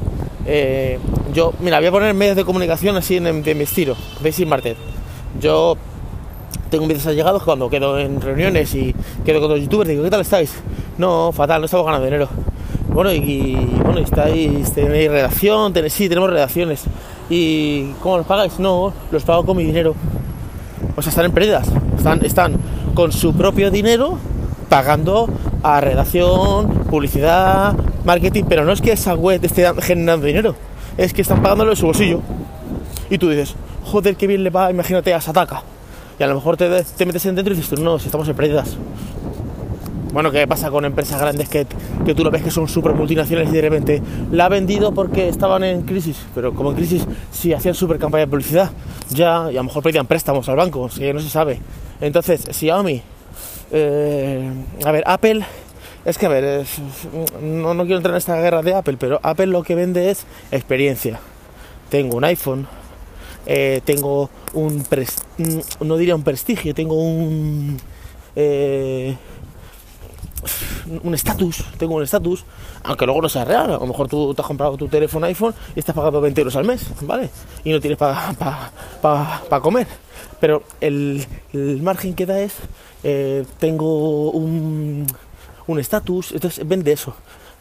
eh, 0.45 0.99
yo, 1.33 1.53
mira, 1.61 1.79
voy 1.79 1.87
a 1.87 1.91
poner 1.91 2.13
medios 2.13 2.35
de 2.35 2.43
comunicación 2.43 2.97
así 2.97 3.17
en, 3.17 3.27
en 3.27 3.57
mi 3.57 3.63
estilo, 3.63 3.95
de 4.21 4.31
Sin 4.31 4.49
Martet. 4.49 4.77
Yo 5.39 5.77
tengo 6.69 6.85
mis 6.85 7.05
allegados 7.07 7.43
cuando 7.43 7.69
quedo 7.69 7.97
en 7.99 8.19
reuniones 8.19 8.75
y 8.75 8.93
quedo 9.25 9.39
con 9.39 9.49
los 9.49 9.61
youtubers, 9.61 9.89
digo, 9.89 10.03
¿qué 10.03 10.09
tal 10.09 10.21
estáis? 10.21 10.55
No, 10.97 11.31
fatal, 11.31 11.61
no 11.61 11.65
estamos 11.65 11.85
ganando 11.85 12.05
dinero. 12.05 12.27
Bueno, 12.89 13.13
y, 13.13 13.17
y, 13.17 13.81
bueno, 13.83 13.99
estáis, 13.99 14.73
tenéis 14.73 15.09
redacción, 15.09 15.71
tenéis, 15.71 15.93
sí, 15.93 16.09
tenemos 16.09 16.29
redacciones. 16.29 16.83
¿Y 17.29 17.91
cómo 18.01 18.17
los 18.17 18.25
pagáis? 18.25 18.59
No, 18.59 18.93
los 19.11 19.23
pago 19.23 19.45
con 19.45 19.57
mi 19.57 19.63
dinero. 19.63 19.95
O 20.95 21.01
sea, 21.01 21.09
están 21.09 21.25
en 21.25 21.31
pérdidas. 21.31 21.67
Están, 21.97 22.25
están 22.25 22.53
con 22.93 23.11
su 23.11 23.33
propio 23.33 23.71
dinero 23.71 24.17
pagando 24.69 25.27
a 25.63 25.81
redacción, 25.81 26.67
publicidad, 26.89 27.75
marketing, 28.05 28.43
pero 28.47 28.65
no 28.65 28.71
es 28.71 28.81
que 28.81 28.91
esa 28.91 29.15
web 29.15 29.43
esté 29.43 29.65
generando 29.81 30.25
dinero, 30.25 30.55
es 30.97 31.13
que 31.13 31.21
están 31.21 31.41
pagándolo 31.41 31.71
de 31.71 31.75
su 31.75 31.85
bolsillo. 31.85 32.21
Y 33.09 33.17
tú 33.17 33.29
dices, 33.29 33.55
joder, 33.85 34.15
qué 34.15 34.27
bien 34.27 34.43
le 34.43 34.49
va, 34.49 34.71
imagínate 34.71 35.13
a 35.13 35.21
Sataka. 35.21 35.63
Y 36.19 36.23
a 36.23 36.27
lo 36.27 36.35
mejor 36.35 36.57
te, 36.57 36.83
te 36.83 37.05
metes 37.05 37.25
en 37.25 37.35
dentro 37.35 37.53
y 37.53 37.57
dices 37.57 37.79
no, 37.79 37.97
si 37.97 38.05
estamos 38.05 38.27
en 38.27 38.35
pérdidas. 38.35 38.77
Bueno, 40.11 40.31
¿qué 40.31 40.47
pasa 40.47 40.71
con 40.71 40.85
empresas 40.85 41.21
grandes 41.21 41.49
que, 41.49 41.67
que 42.03 42.15
tú 42.15 42.23
lo 42.23 42.31
ves 42.31 42.41
que 42.41 42.49
son 42.49 42.67
súper 42.67 42.93
multinacionales 42.93 43.51
y 43.51 43.55
de 43.55 43.61
repente 43.61 44.01
la 44.31 44.45
ha 44.45 44.49
vendido 44.49 44.91
porque 44.91 45.29
estaban 45.29 45.63
en 45.63 45.83
crisis? 45.83 46.17
Pero 46.33 46.53
como 46.55 46.71
en 46.71 46.77
crisis, 46.77 47.05
si 47.31 47.53
hacían 47.53 47.75
súper 47.75 47.99
campaña 47.99 48.25
de 48.25 48.27
publicidad, 48.31 48.71
ya, 49.11 49.51
y 49.51 49.55
a 49.55 49.59
lo 49.59 49.65
mejor 49.65 49.83
pedían 49.83 50.07
préstamos 50.07 50.49
al 50.49 50.55
banco, 50.55 50.89
si 50.89 51.13
no 51.13 51.19
se 51.19 51.29
sabe. 51.29 51.59
Entonces, 52.01 52.47
Xiaomi, 52.49 53.03
eh, 53.71 54.51
a 54.83 54.91
ver, 54.91 55.03
Apple, 55.05 55.45
es 56.05 56.17
que 56.17 56.25
a 56.25 56.29
ver, 56.29 56.65
no, 57.43 57.75
no 57.75 57.83
quiero 57.83 57.97
entrar 57.97 58.15
en 58.15 58.17
esta 58.17 58.35
guerra 58.41 58.63
de 58.63 58.73
Apple, 58.73 58.97
pero 58.99 59.19
Apple 59.21 59.47
lo 59.47 59.61
que 59.61 59.75
vende 59.75 60.09
es 60.09 60.25
experiencia. 60.51 61.19
Tengo 61.89 62.17
un 62.17 62.23
iPhone, 62.23 62.67
eh, 63.45 63.81
tengo 63.85 64.31
un, 64.53 64.83
mm, 65.37 65.85
no 65.85 65.97
diría 65.97 66.15
un 66.15 66.23
prestigio, 66.23 66.73
tengo 66.73 66.95
un... 66.95 67.77
eh, 68.35 69.15
un 71.03 71.13
estatus, 71.13 71.63
tengo 71.77 71.95
un 71.95 72.03
estatus, 72.03 72.43
aunque 72.83 73.05
luego 73.05 73.21
no 73.21 73.29
sea 73.29 73.45
real. 73.45 73.73
A 73.73 73.77
lo 73.77 73.87
mejor 73.87 74.07
tú 74.07 74.33
te 74.33 74.41
has 74.41 74.47
comprado 74.47 74.77
tu 74.77 74.87
teléfono 74.87 75.25
iPhone 75.25 75.53
y 75.75 75.79
estás 75.79 75.95
pagando 75.95 76.21
20 76.21 76.41
euros 76.41 76.55
al 76.55 76.65
mes, 76.65 76.85
¿vale? 77.01 77.29
Y 77.63 77.71
no 77.71 77.79
tienes 77.79 77.97
para 77.97 79.59
comer. 79.61 79.87
Pero 80.39 80.63
el, 80.79 81.25
el 81.53 81.81
margen 81.81 82.13
que 82.13 82.25
da 82.25 82.39
es, 82.39 82.53
eh, 83.03 83.45
tengo 83.59 84.31
un, 84.31 85.05
un 85.67 85.79
estatus, 85.79 86.31
entonces 86.31 86.67
vende 86.67 86.91
eso. 86.91 87.13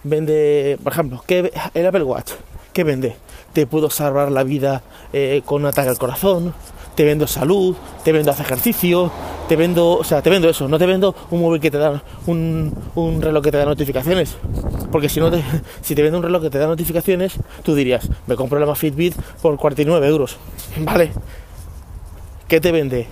Vende, 0.04 0.78
por 0.82 0.92
ejemplo, 0.92 1.23
que 1.26 1.52
el 1.75 1.87
Apple 1.87 2.04
Watch, 2.04 2.32
¿qué 2.73 2.85
vende? 2.85 3.16
Te 3.58 3.66
puedo 3.66 3.90
salvar 3.90 4.30
la 4.30 4.44
vida 4.44 4.82
eh, 5.12 5.42
con 5.44 5.62
un 5.62 5.66
ataque 5.66 5.88
al 5.88 5.98
corazón, 5.98 6.54
te 6.94 7.02
vendo 7.02 7.26
salud, 7.26 7.74
te 8.04 8.12
vendo 8.12 8.30
hacer 8.30 8.46
ejercicio, 8.46 9.10
te 9.48 9.56
vendo, 9.56 9.98
o 9.98 10.04
sea, 10.04 10.22
te 10.22 10.30
vendo 10.30 10.48
eso, 10.48 10.68
no 10.68 10.78
te 10.78 10.86
vendo 10.86 11.12
un 11.32 11.40
móvil 11.40 11.60
que 11.60 11.68
te 11.68 11.76
da, 11.76 12.00
un, 12.28 12.72
reloj 13.20 13.42
que 13.42 13.50
te 13.50 13.56
da 13.56 13.64
notificaciones. 13.64 14.36
Porque 14.92 15.08
si 15.08 15.18
no 15.18 15.28
te, 15.28 15.42
si 15.80 15.96
te 15.96 16.02
vendo 16.02 16.18
un 16.18 16.22
reloj 16.22 16.42
que 16.42 16.50
te 16.50 16.58
da 16.58 16.68
notificaciones, 16.68 17.34
tú 17.64 17.74
dirías, 17.74 18.08
me 18.28 18.36
compro 18.36 18.60
la 18.60 18.74
Fitbit 18.76 19.16
por 19.42 19.56
49 19.56 20.06
euros. 20.06 20.36
Vale. 20.78 21.10
¿Qué 22.46 22.60
te 22.60 22.70
vende? 22.70 23.08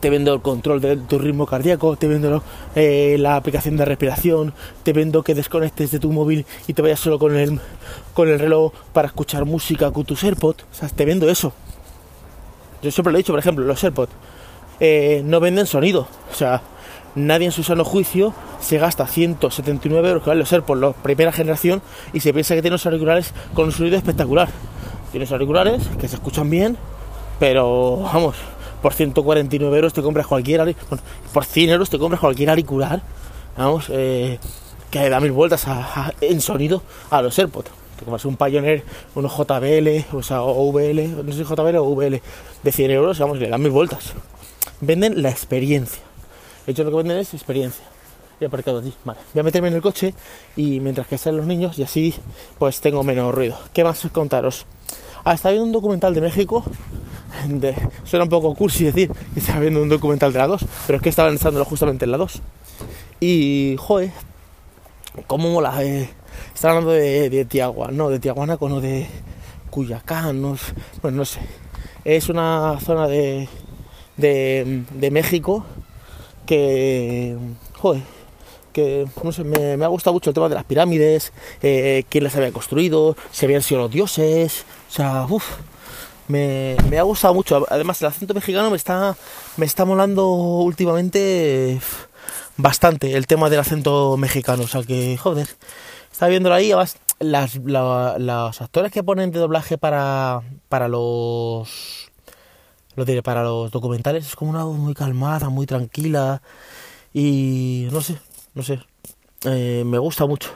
Te 0.00 0.10
vendo 0.10 0.34
el 0.34 0.40
control 0.40 0.80
de 0.80 0.96
tu 0.96 1.18
ritmo 1.18 1.46
cardíaco, 1.46 1.96
te 1.96 2.08
vendo 2.08 2.42
eh, 2.74 3.16
la 3.18 3.36
aplicación 3.36 3.76
de 3.76 3.84
respiración, 3.84 4.52
te 4.82 4.92
vendo 4.92 5.22
que 5.22 5.34
desconectes 5.34 5.90
de 5.90 5.98
tu 5.98 6.12
móvil 6.12 6.46
y 6.66 6.74
te 6.74 6.82
vayas 6.82 7.00
solo 7.00 7.18
con 7.18 7.36
el, 7.36 7.60
con 8.14 8.28
el 8.28 8.38
reloj 8.38 8.72
para 8.92 9.08
escuchar 9.08 9.44
música 9.44 9.90
con 9.90 10.04
tus 10.04 10.22
AirPods. 10.24 10.64
O 10.64 10.74
sea, 10.74 10.88
te 10.88 11.04
vendo 11.04 11.28
eso. 11.28 11.52
Yo 12.82 12.90
siempre 12.90 13.12
lo 13.12 13.18
he 13.18 13.20
dicho, 13.20 13.32
por 13.32 13.40
ejemplo, 13.40 13.64
los 13.64 13.82
AirPods 13.82 14.12
eh, 14.80 15.22
no 15.24 15.40
venden 15.40 15.66
sonido. 15.66 16.06
O 16.30 16.34
sea, 16.34 16.62
nadie 17.14 17.46
en 17.46 17.52
su 17.52 17.62
sano 17.62 17.84
juicio 17.84 18.34
se 18.60 18.78
gasta 18.78 19.06
179 19.06 20.08
euros 20.08 20.22
que 20.22 20.30
valen 20.30 20.40
los 20.40 20.52
AirPods, 20.52 20.80
la 20.80 20.92
primera 20.92 21.32
generación, 21.32 21.82
y 22.12 22.20
se 22.20 22.32
piensa 22.32 22.54
que 22.54 22.62
tiene 22.62 22.74
unos 22.74 22.86
auriculares 22.86 23.32
con 23.54 23.66
un 23.66 23.72
sonido 23.72 23.96
espectacular. 23.96 24.48
Tienes 25.10 25.32
auriculares 25.32 25.82
que 25.98 26.08
se 26.08 26.16
escuchan 26.16 26.50
bien, 26.50 26.76
pero 27.38 27.98
vamos, 28.00 28.36
por 28.82 28.94
149 28.94 29.76
euros 29.76 29.92
te 29.92 30.02
compras 30.02 30.26
cualquier 30.26 30.62
bueno, 30.62 31.02
por 31.32 31.44
100 31.44 31.70
euros 31.70 31.90
te 31.90 31.98
compras 31.98 32.20
cualquier 32.20 32.50
auricular, 32.50 33.02
vamos, 33.56 33.86
eh, 33.90 34.38
que 34.90 35.08
da 35.08 35.20
mil 35.20 35.32
vueltas 35.32 35.66
en 36.20 36.40
sonido 36.40 36.82
a 37.10 37.22
los 37.22 37.38
AirPods. 37.38 37.70
Te 37.98 38.04
compras 38.04 38.24
un 38.26 38.36
Pioneer, 38.36 38.84
unos 39.14 39.32
JBL, 39.32 40.16
o 40.16 40.22
sea, 40.22 40.42
o 40.42 40.70
VL, 40.70 41.24
no 41.24 41.32
sé 41.32 41.38
si 41.38 41.44
JBL 41.44 41.76
o 41.76 41.94
VL, 41.94 42.20
de 42.62 42.72
100 42.72 42.90
euros, 42.90 43.18
vamos, 43.18 43.38
le 43.38 43.48
dan 43.48 43.62
mil 43.62 43.70
vueltas. 43.70 44.12
Venden 44.80 45.22
la 45.22 45.30
experiencia. 45.30 46.02
De 46.66 46.72
hecho, 46.72 46.84
lo 46.84 46.90
que 46.90 46.96
venden 46.96 47.18
es 47.18 47.32
experiencia. 47.32 47.84
He 48.38 48.46
aparcado 48.46 48.80
allí. 48.80 48.92
Vale, 49.04 49.20
voy 49.32 49.40
a 49.40 49.42
meterme 49.44 49.68
en 49.68 49.74
el 49.74 49.80
coche 49.80 50.12
y 50.56 50.80
mientras 50.80 51.06
que 51.06 51.14
estén 51.14 51.38
los 51.38 51.46
niños 51.46 51.78
y 51.78 51.82
así 51.82 52.14
pues 52.58 52.80
tengo 52.82 53.02
menos 53.02 53.34
ruido. 53.34 53.58
¿Qué 53.72 53.82
más 53.82 54.06
contaros? 54.12 54.66
Ah, 55.28 55.34
estaba 55.34 55.54
viendo 55.54 55.66
un 55.66 55.72
documental 55.72 56.14
de 56.14 56.20
México 56.20 56.62
suena 58.04 58.22
un 58.22 58.28
poco 58.28 58.54
cursi 58.54 58.84
decir 58.84 59.10
que 59.34 59.40
estaba 59.40 59.58
viendo 59.58 59.82
un 59.82 59.88
documental 59.88 60.32
de 60.32 60.38
la 60.38 60.46
2, 60.46 60.64
pero 60.86 60.98
es 60.98 61.02
que 61.02 61.08
estaba 61.08 61.28
lanzándolo 61.28 61.64
justamente 61.64 62.04
en 62.04 62.12
la 62.12 62.16
2. 62.16 62.40
Y, 63.18 63.74
joder, 63.76 64.12
cómo 65.26 65.50
mola. 65.50 65.82
Eh. 65.82 66.08
Está 66.54 66.68
hablando 66.68 66.92
de, 66.92 67.28
de, 67.28 67.72
no, 67.90 68.08
de 68.08 68.20
Tiahuana, 68.20 68.56
no 68.60 68.80
de 68.80 69.08
Cuyacán, 69.68 70.40
no, 70.40 70.56
bueno, 71.02 71.16
no 71.16 71.24
sé. 71.24 71.40
Es 72.04 72.28
una 72.28 72.78
zona 72.78 73.08
de, 73.08 73.48
de, 74.16 74.84
de 74.94 75.10
México 75.10 75.64
que, 76.46 77.36
joder, 77.74 78.02
que 78.76 79.06
no 79.24 79.32
sé, 79.32 79.42
me, 79.42 79.82
ha 79.82 79.88
gustado 79.88 80.12
mucho 80.12 80.28
el 80.28 80.34
tema 80.34 80.50
de 80.50 80.54
las 80.54 80.64
pirámides, 80.64 81.32
eh, 81.62 82.04
quién 82.10 82.24
las 82.24 82.36
había 82.36 82.52
construido, 82.52 83.16
si 83.30 83.46
habían 83.46 83.62
sido 83.62 83.80
los 83.80 83.90
dioses, 83.90 84.66
o 84.90 84.92
sea, 84.92 85.26
uff, 85.30 85.46
me, 86.28 86.76
ha 86.98 87.02
gustado 87.02 87.32
mucho. 87.32 87.64
Además, 87.70 88.02
el 88.02 88.08
acento 88.08 88.34
mexicano 88.34 88.70
me 88.70 88.76
está, 88.76 89.16
me 89.56 89.64
está 89.64 89.86
molando 89.86 90.30
últimamente 90.30 91.80
bastante 92.58 93.14
el 93.16 93.26
tema 93.26 93.48
del 93.48 93.60
acento 93.60 94.18
mexicano. 94.18 94.64
O 94.64 94.68
sea 94.68 94.82
que, 94.82 95.16
joder, 95.16 95.48
está 96.12 96.28
viéndolo 96.28 96.54
ahí. 96.54 96.72
Además, 96.72 96.98
las, 97.18 97.56
los 97.56 98.60
actores 98.60 98.92
que 98.92 99.02
ponen 99.02 99.30
de 99.30 99.38
doblaje 99.38 99.78
para, 99.78 100.42
para 100.68 100.88
los. 100.88 102.10
Lo 102.94 103.04
diré, 103.06 103.22
para 103.22 103.42
los 103.42 103.70
documentales 103.70 104.26
es 104.26 104.36
como 104.36 104.50
una 104.50 104.64
voz 104.64 104.76
muy 104.76 104.92
calmada, 104.92 105.48
muy 105.48 105.64
tranquila. 105.64 106.42
Y 107.14 107.88
no 107.92 108.02
sé, 108.02 108.18
no 108.56 108.62
sé. 108.62 108.80
Eh, 109.44 109.84
me 109.84 109.98
gusta 109.98 110.26
mucho. 110.26 110.50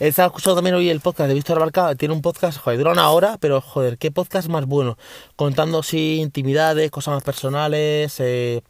He 0.00 0.08
estado 0.08 0.28
escuchando 0.28 0.56
también 0.56 0.74
hoy 0.74 0.88
el 0.88 1.00
podcast 1.00 1.28
de 1.28 1.34
Víctor 1.34 1.58
Abarca, 1.58 1.94
tiene 1.94 2.14
un 2.14 2.22
podcast, 2.22 2.58
joder, 2.58 2.78
dura 2.78 2.92
una 2.92 3.10
hora, 3.10 3.36
pero 3.38 3.60
joder, 3.60 3.98
qué 3.98 4.10
podcast 4.10 4.48
más 4.48 4.64
bueno, 4.64 4.96
contando 5.36 5.80
así 5.80 6.16
intimidades, 6.16 6.90
cosas 6.90 7.14
más 7.14 7.22
personales, 7.22 8.18
eh, 8.20 8.62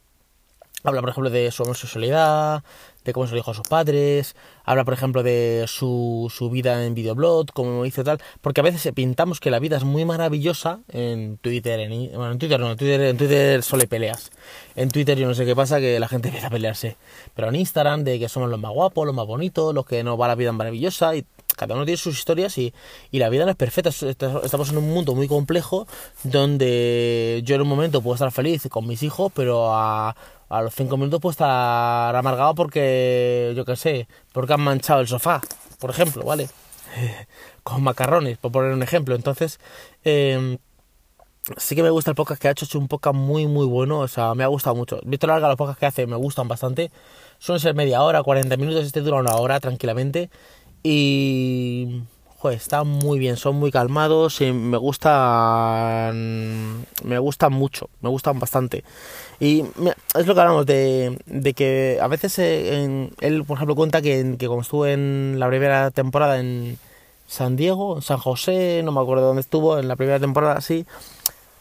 habla 0.83 1.01
por 1.01 1.11
ejemplo 1.11 1.29
de 1.29 1.49
su 1.51 1.63
homosexualidad, 1.63 2.63
de 3.07 3.13
cómo 3.13 3.25
se 3.25 3.31
lo 3.31 3.37
dijo 3.37 3.51
a 3.51 3.53
sus 3.53 3.67
padres, 3.67 4.35
habla 4.63 4.83
por 4.83 4.93
ejemplo 4.93 5.23
de 5.23 5.65
su, 5.67 6.31
su 6.33 6.49
vida 6.49 6.85
en 6.85 6.93
videoblog, 6.93 7.47
cómo 7.53 7.85
hizo 7.85 8.03
tal, 8.03 8.21
porque 8.41 8.61
a 8.61 8.63
veces 8.63 8.91
pintamos 8.93 9.39
que 9.39 9.49
la 9.49 9.59
vida 9.59 9.77
es 9.77 9.83
muy 9.83 10.05
maravillosa 10.05 10.81
en 10.89 11.37
Twitter, 11.37 11.79
en, 11.79 12.11
bueno, 12.11 12.33
en 12.33 12.37
Twitter 12.37 12.59
no, 12.59 12.71
en 12.71 12.77
Twitter, 12.77 13.01
en 13.01 13.17
Twitter 13.17 13.63
solo 13.63 13.81
hay 13.81 13.87
peleas, 13.87 14.29
en 14.75 14.89
Twitter 14.89 15.17
yo 15.17 15.27
no 15.27 15.33
sé 15.33 15.45
qué 15.45 15.55
pasa, 15.55 15.79
que 15.79 15.99
la 15.99 16.07
gente 16.07 16.27
empieza 16.29 16.47
a 16.47 16.51
pelearse, 16.51 16.97
pero 17.33 17.49
en 17.49 17.55
Instagram 17.55 18.03
de 18.03 18.19
que 18.19 18.29
somos 18.29 18.49
los 18.49 18.59
más 18.59 18.71
guapos, 18.71 19.05
los 19.05 19.15
más 19.15 19.25
bonitos, 19.25 19.73
los 19.73 19.85
que 19.85 20.03
nos 20.03 20.19
va 20.19 20.27
la 20.27 20.35
vida 20.35 20.51
maravillosa 20.51 21.15
y 21.15 21.25
cada 21.55 21.73
uno 21.73 21.85
tiene 21.85 21.97
sus 21.97 22.15
historias 22.15 22.55
y, 22.59 22.71
y, 23.09 23.17
la 23.17 23.29
vida 23.29 23.43
no 23.43 23.51
es 23.51 23.57
perfecta. 23.57 23.89
Estamos 23.89 24.69
en 24.69 24.77
un 24.77 24.93
mundo 24.93 25.15
muy 25.15 25.27
complejo 25.27 25.87
donde 26.23 27.41
yo 27.43 27.55
en 27.55 27.61
un 27.61 27.67
momento 27.67 27.99
puedo 28.01 28.13
estar 28.13 28.31
feliz 28.31 28.67
con 28.69 28.85
mis 28.85 29.01
hijos, 29.01 29.31
pero 29.33 29.73
a, 29.73 30.15
a 30.49 30.61
los 30.61 30.73
cinco 30.73 30.97
minutos 30.97 31.19
puede 31.19 31.31
estar 31.31 32.15
amargado 32.15 32.55
porque, 32.55 33.53
yo 33.55 33.65
qué 33.65 33.75
sé, 33.75 34.07
porque 34.33 34.53
han 34.53 34.61
manchado 34.61 35.01
el 35.01 35.07
sofá, 35.07 35.41
por 35.79 35.89
ejemplo, 35.89 36.23
¿vale? 36.23 36.49
Con 37.63 37.83
macarrones, 37.83 38.37
por 38.37 38.51
poner 38.51 38.73
un 38.73 38.83
ejemplo. 38.83 39.15
Entonces, 39.15 39.59
eh, 40.03 40.57
sí 41.55 41.75
que 41.75 41.83
me 41.83 41.89
gusta 41.89 42.11
el 42.11 42.15
podcast 42.15 42.41
que 42.41 42.47
ha 42.47 42.51
hecho, 42.51 42.65
es 42.65 42.75
un 42.75 42.87
podcast 42.87 43.15
muy, 43.15 43.47
muy 43.47 43.65
bueno, 43.65 43.99
o 43.99 44.07
sea, 44.07 44.33
me 44.35 44.43
ha 44.43 44.47
gustado 44.47 44.75
mucho. 44.75 44.99
Visto 45.05 45.27
larga 45.27 45.47
los 45.47 45.57
podcasts 45.57 45.79
que 45.79 45.85
hace 45.85 46.07
me 46.07 46.15
gustan 46.15 46.47
bastante. 46.47 46.91
Suelen 47.39 47.61
ser 47.61 47.75
media 47.75 48.01
hora, 48.01 48.23
40 48.23 48.57
minutos, 48.57 48.85
este 48.85 49.01
dura 49.01 49.17
una 49.17 49.35
hora 49.35 49.59
tranquilamente. 49.59 50.29
Y 50.83 52.03
joder, 52.37 52.57
está 52.57 52.83
muy 52.83 53.19
bien, 53.19 53.35
son 53.35 53.55
muy 53.55 53.71
calmados 53.71 54.41
y 54.41 54.51
me 54.51 54.77
gustan, 54.77 56.15
me 57.03 57.19
gustan 57.19 57.53
mucho, 57.53 57.89
me 58.01 58.09
gustan 58.09 58.39
bastante. 58.39 58.83
Y 59.39 59.63
es 60.15 60.27
lo 60.27 60.35
que 60.35 60.41
hablamos 60.41 60.65
de, 60.65 61.53
que 61.55 61.99
a 62.01 62.07
veces 62.07 62.37
eh, 62.39 63.09
él, 63.21 63.43
por 63.43 63.57
ejemplo, 63.57 63.75
cuenta 63.75 64.01
que, 64.01 64.35
que 64.37 64.47
como 64.47 64.61
estuvo 64.61 64.85
en 64.85 65.37
la 65.39 65.47
primera 65.47 65.91
temporada 65.91 66.39
en 66.39 66.77
San 67.27 67.55
Diego, 67.55 67.97
en 67.97 68.01
San 68.03 68.17
José, 68.19 68.81
no 68.83 68.91
me 68.91 69.01
acuerdo 69.01 69.25
dónde 69.27 69.41
estuvo, 69.41 69.79
en 69.79 69.87
la 69.87 69.95
primera 69.95 70.19
temporada, 70.19 70.61
sí, 70.61 70.85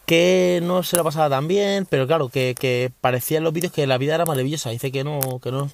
que 0.06 0.60
no 0.62 0.82
se 0.82 0.96
lo 0.96 1.04
pasaba 1.04 1.30
tan 1.30 1.48
bien, 1.48 1.86
pero 1.88 2.06
claro, 2.06 2.28
que, 2.28 2.54
que 2.58 2.92
parecía 3.00 3.38
en 3.38 3.44
los 3.44 3.52
vídeos 3.52 3.72
que 3.72 3.86
la 3.86 3.98
vida 3.98 4.14
era 4.14 4.24
maravillosa. 4.24 4.70
Dice 4.70 4.92
que 4.92 5.04
no, 5.04 5.40
que 5.42 5.50
no, 5.50 5.70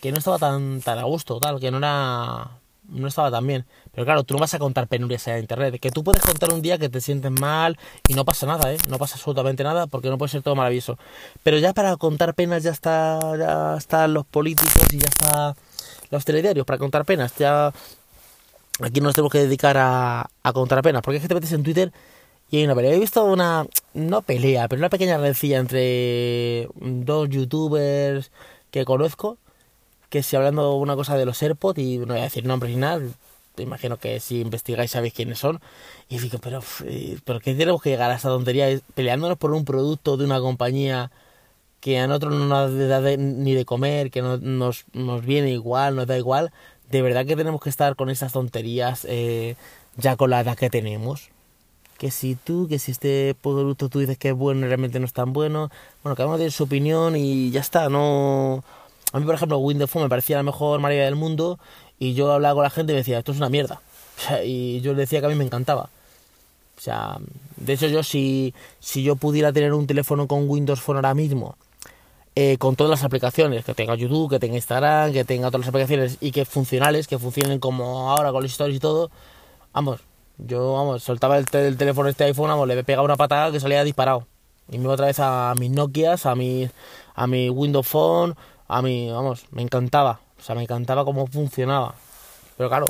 que 0.00 0.12
no 0.12 0.18
estaba 0.18 0.38
tan, 0.38 0.80
tan 0.82 0.98
a 0.98 1.04
gusto, 1.04 1.40
tal, 1.40 1.58
que 1.58 1.70
no 1.70 1.78
era 1.78 2.61
no 2.92 3.08
estaba 3.08 3.30
tan 3.30 3.46
bien. 3.46 3.64
Pero 3.92 4.04
claro, 4.04 4.22
tú 4.24 4.34
no 4.34 4.40
vas 4.40 4.54
a 4.54 4.58
contar 4.58 4.86
penurias 4.86 5.26
en 5.28 5.38
internet. 5.38 5.78
Que 5.80 5.90
tú 5.90 6.04
puedes 6.04 6.22
contar 6.22 6.52
un 6.52 6.62
día 6.62 6.78
que 6.78 6.88
te 6.88 7.00
sientes 7.00 7.30
mal 7.30 7.78
y 8.08 8.14
no 8.14 8.24
pasa 8.24 8.46
nada, 8.46 8.72
¿eh? 8.72 8.78
No 8.88 8.98
pasa 8.98 9.16
absolutamente 9.16 9.64
nada 9.64 9.86
porque 9.86 10.08
no 10.08 10.18
puede 10.18 10.30
ser 10.30 10.42
todo 10.42 10.54
maravilloso. 10.54 10.98
Pero 11.42 11.58
ya 11.58 11.72
para 11.72 11.96
contar 11.96 12.34
penas 12.34 12.62
ya 12.62 12.70
está, 12.70 13.18
ya 13.38 13.76
están 13.76 14.14
los 14.14 14.26
políticos 14.26 14.92
y 14.92 14.98
ya 14.98 15.08
está 15.08 15.56
los 16.10 16.24
telediarios 16.24 16.66
para 16.66 16.78
contar 16.78 17.04
penas. 17.04 17.34
Ya 17.38 17.72
aquí 18.80 19.00
nos 19.00 19.14
tenemos 19.14 19.32
que 19.32 19.38
dedicar 19.38 19.76
a, 19.78 20.30
a 20.42 20.52
contar 20.52 20.82
penas. 20.82 21.02
Porque 21.02 21.16
es 21.16 21.22
que 21.22 21.28
te 21.28 21.34
metes 21.34 21.52
en 21.52 21.62
Twitter 21.62 21.92
y 22.50 22.58
hay 22.58 22.64
una 22.64 22.74
pelea. 22.74 22.92
He 22.92 22.98
visto 22.98 23.24
una, 23.24 23.66
no 23.94 24.22
pelea, 24.22 24.68
pero 24.68 24.78
una 24.80 24.90
pequeña 24.90 25.16
rencilla 25.16 25.58
entre 25.58 26.68
dos 26.76 27.28
youtubers 27.30 28.30
que 28.70 28.84
conozco 28.84 29.38
que 30.12 30.22
si 30.22 30.36
hablando 30.36 30.74
una 30.74 30.94
cosa 30.94 31.16
de 31.16 31.24
los 31.24 31.42
AirPods, 31.42 31.78
y 31.78 31.96
no 31.96 32.08
voy 32.08 32.18
a 32.18 32.24
decir 32.24 32.44
nombres 32.44 32.74
ni 32.74 32.78
nada, 32.78 33.02
imagino 33.56 33.96
que 33.96 34.20
si 34.20 34.42
investigáis 34.42 34.90
sabéis 34.90 35.14
quiénes 35.14 35.38
son, 35.38 35.58
y 36.10 36.18
digo, 36.18 36.38
pero, 36.38 36.62
¿pero 37.24 37.40
qué 37.40 37.54
tenemos 37.54 37.80
que 37.80 37.88
llegar 37.88 38.10
a 38.10 38.16
esa 38.16 38.28
tontería? 38.28 38.78
Peleándonos 38.94 39.38
por 39.38 39.52
un 39.52 39.64
producto 39.64 40.18
de 40.18 40.26
una 40.26 40.38
compañía 40.38 41.10
que 41.80 41.98
a 41.98 42.06
nosotros 42.06 42.34
no 42.34 42.44
nos 42.44 42.88
da 42.90 43.00
ni 43.16 43.54
de 43.54 43.64
comer, 43.64 44.10
que 44.10 44.20
no, 44.20 44.36
nos, 44.36 44.84
nos 44.92 45.24
viene 45.24 45.50
igual, 45.50 45.96
nos 45.96 46.06
da 46.06 46.18
igual, 46.18 46.52
de 46.90 47.00
verdad 47.00 47.24
que 47.24 47.34
tenemos 47.34 47.62
que 47.62 47.70
estar 47.70 47.96
con 47.96 48.10
esas 48.10 48.34
tonterías 48.34 49.06
eh, 49.08 49.56
ya 49.96 50.16
con 50.16 50.28
la 50.28 50.40
edad 50.40 50.58
que 50.58 50.68
tenemos. 50.68 51.30
Que 51.96 52.10
si 52.10 52.34
tú, 52.34 52.68
que 52.68 52.78
si 52.78 52.90
este 52.90 53.34
producto 53.40 53.88
tú 53.88 54.00
dices 54.00 54.18
que 54.18 54.28
es 54.28 54.34
bueno 54.34 54.66
y 54.66 54.68
realmente 54.68 55.00
no 55.00 55.06
es 55.06 55.14
tan 55.14 55.32
bueno, 55.32 55.70
bueno, 56.02 56.16
cada 56.16 56.28
uno 56.28 56.36
tiene 56.36 56.50
su 56.50 56.64
opinión 56.64 57.16
y 57.16 57.50
ya 57.50 57.60
está, 57.60 57.88
no 57.88 58.62
a 59.12 59.18
mí, 59.20 59.26
por 59.26 59.34
ejemplo, 59.34 59.58
Windows 59.58 59.90
Phone 59.90 60.04
me 60.04 60.08
parecía 60.08 60.36
la 60.36 60.42
mejor 60.42 60.80
maravilla 60.80 61.04
del 61.04 61.16
mundo 61.16 61.58
y 61.98 62.14
yo 62.14 62.32
hablaba 62.32 62.54
con 62.54 62.62
la 62.64 62.70
gente 62.70 62.92
y 62.92 62.94
me 62.94 63.00
decía, 63.00 63.18
esto 63.18 63.32
es 63.32 63.38
una 63.38 63.48
mierda. 63.48 63.80
y 64.44 64.80
yo 64.80 64.92
le 64.92 65.00
decía 65.00 65.20
que 65.20 65.26
a 65.26 65.28
mí 65.28 65.34
me 65.34 65.44
encantaba. 65.44 65.90
O 66.76 66.80
sea, 66.80 67.18
de 67.56 67.72
hecho 67.74 67.86
yo 67.86 68.02
si, 68.02 68.54
si 68.80 69.02
yo 69.02 69.16
pudiera 69.16 69.52
tener 69.52 69.72
un 69.72 69.86
teléfono 69.86 70.26
con 70.26 70.48
Windows 70.48 70.80
Phone 70.80 70.96
ahora 70.96 71.14
mismo 71.14 71.56
eh, 72.34 72.56
con 72.56 72.76
todas 72.76 72.90
las 72.90 73.04
aplicaciones, 73.04 73.62
que 73.62 73.74
tenga 73.74 73.94
YouTube, 73.94 74.30
que 74.30 74.38
tenga 74.38 74.54
Instagram, 74.56 75.12
que 75.12 75.24
tenga 75.24 75.48
todas 75.48 75.60
las 75.60 75.68
aplicaciones 75.68 76.16
y 76.20 76.32
que 76.32 76.46
funcionales, 76.46 77.06
que 77.06 77.18
funcionen 77.18 77.58
como 77.58 78.10
ahora 78.10 78.32
con 78.32 78.42
los 78.42 78.52
stories 78.52 78.78
y 78.78 78.80
todo, 78.80 79.10
vamos, 79.74 80.00
yo, 80.38 80.72
vamos, 80.72 81.02
soltaba 81.02 81.36
el, 81.36 81.46
teléfono 81.46 82.08
este 82.08 82.24
iPhone, 82.24 82.48
vamos, 82.48 82.66
le 82.68 82.82
pegaba 82.84 83.04
una 83.04 83.16
patada 83.16 83.52
que 83.52 83.60
salía 83.60 83.84
disparado. 83.84 84.26
Y 84.70 84.78
me 84.78 84.84
iba 84.84 84.94
otra 84.94 85.06
vez 85.06 85.18
a 85.20 85.54
mis 85.58 85.70
Nokias, 85.70 86.24
a 86.24 86.34
mi, 86.34 86.70
a 87.14 87.26
mi 87.26 87.50
Windows 87.50 87.86
Phone, 87.86 88.34
a 88.68 88.82
mi, 88.82 89.10
vamos, 89.10 89.46
me 89.50 89.62
encantaba. 89.62 90.20
O 90.38 90.42
sea, 90.42 90.54
me 90.54 90.62
encantaba 90.62 91.04
cómo 91.04 91.26
funcionaba. 91.26 91.94
Pero 92.56 92.68
claro, 92.68 92.88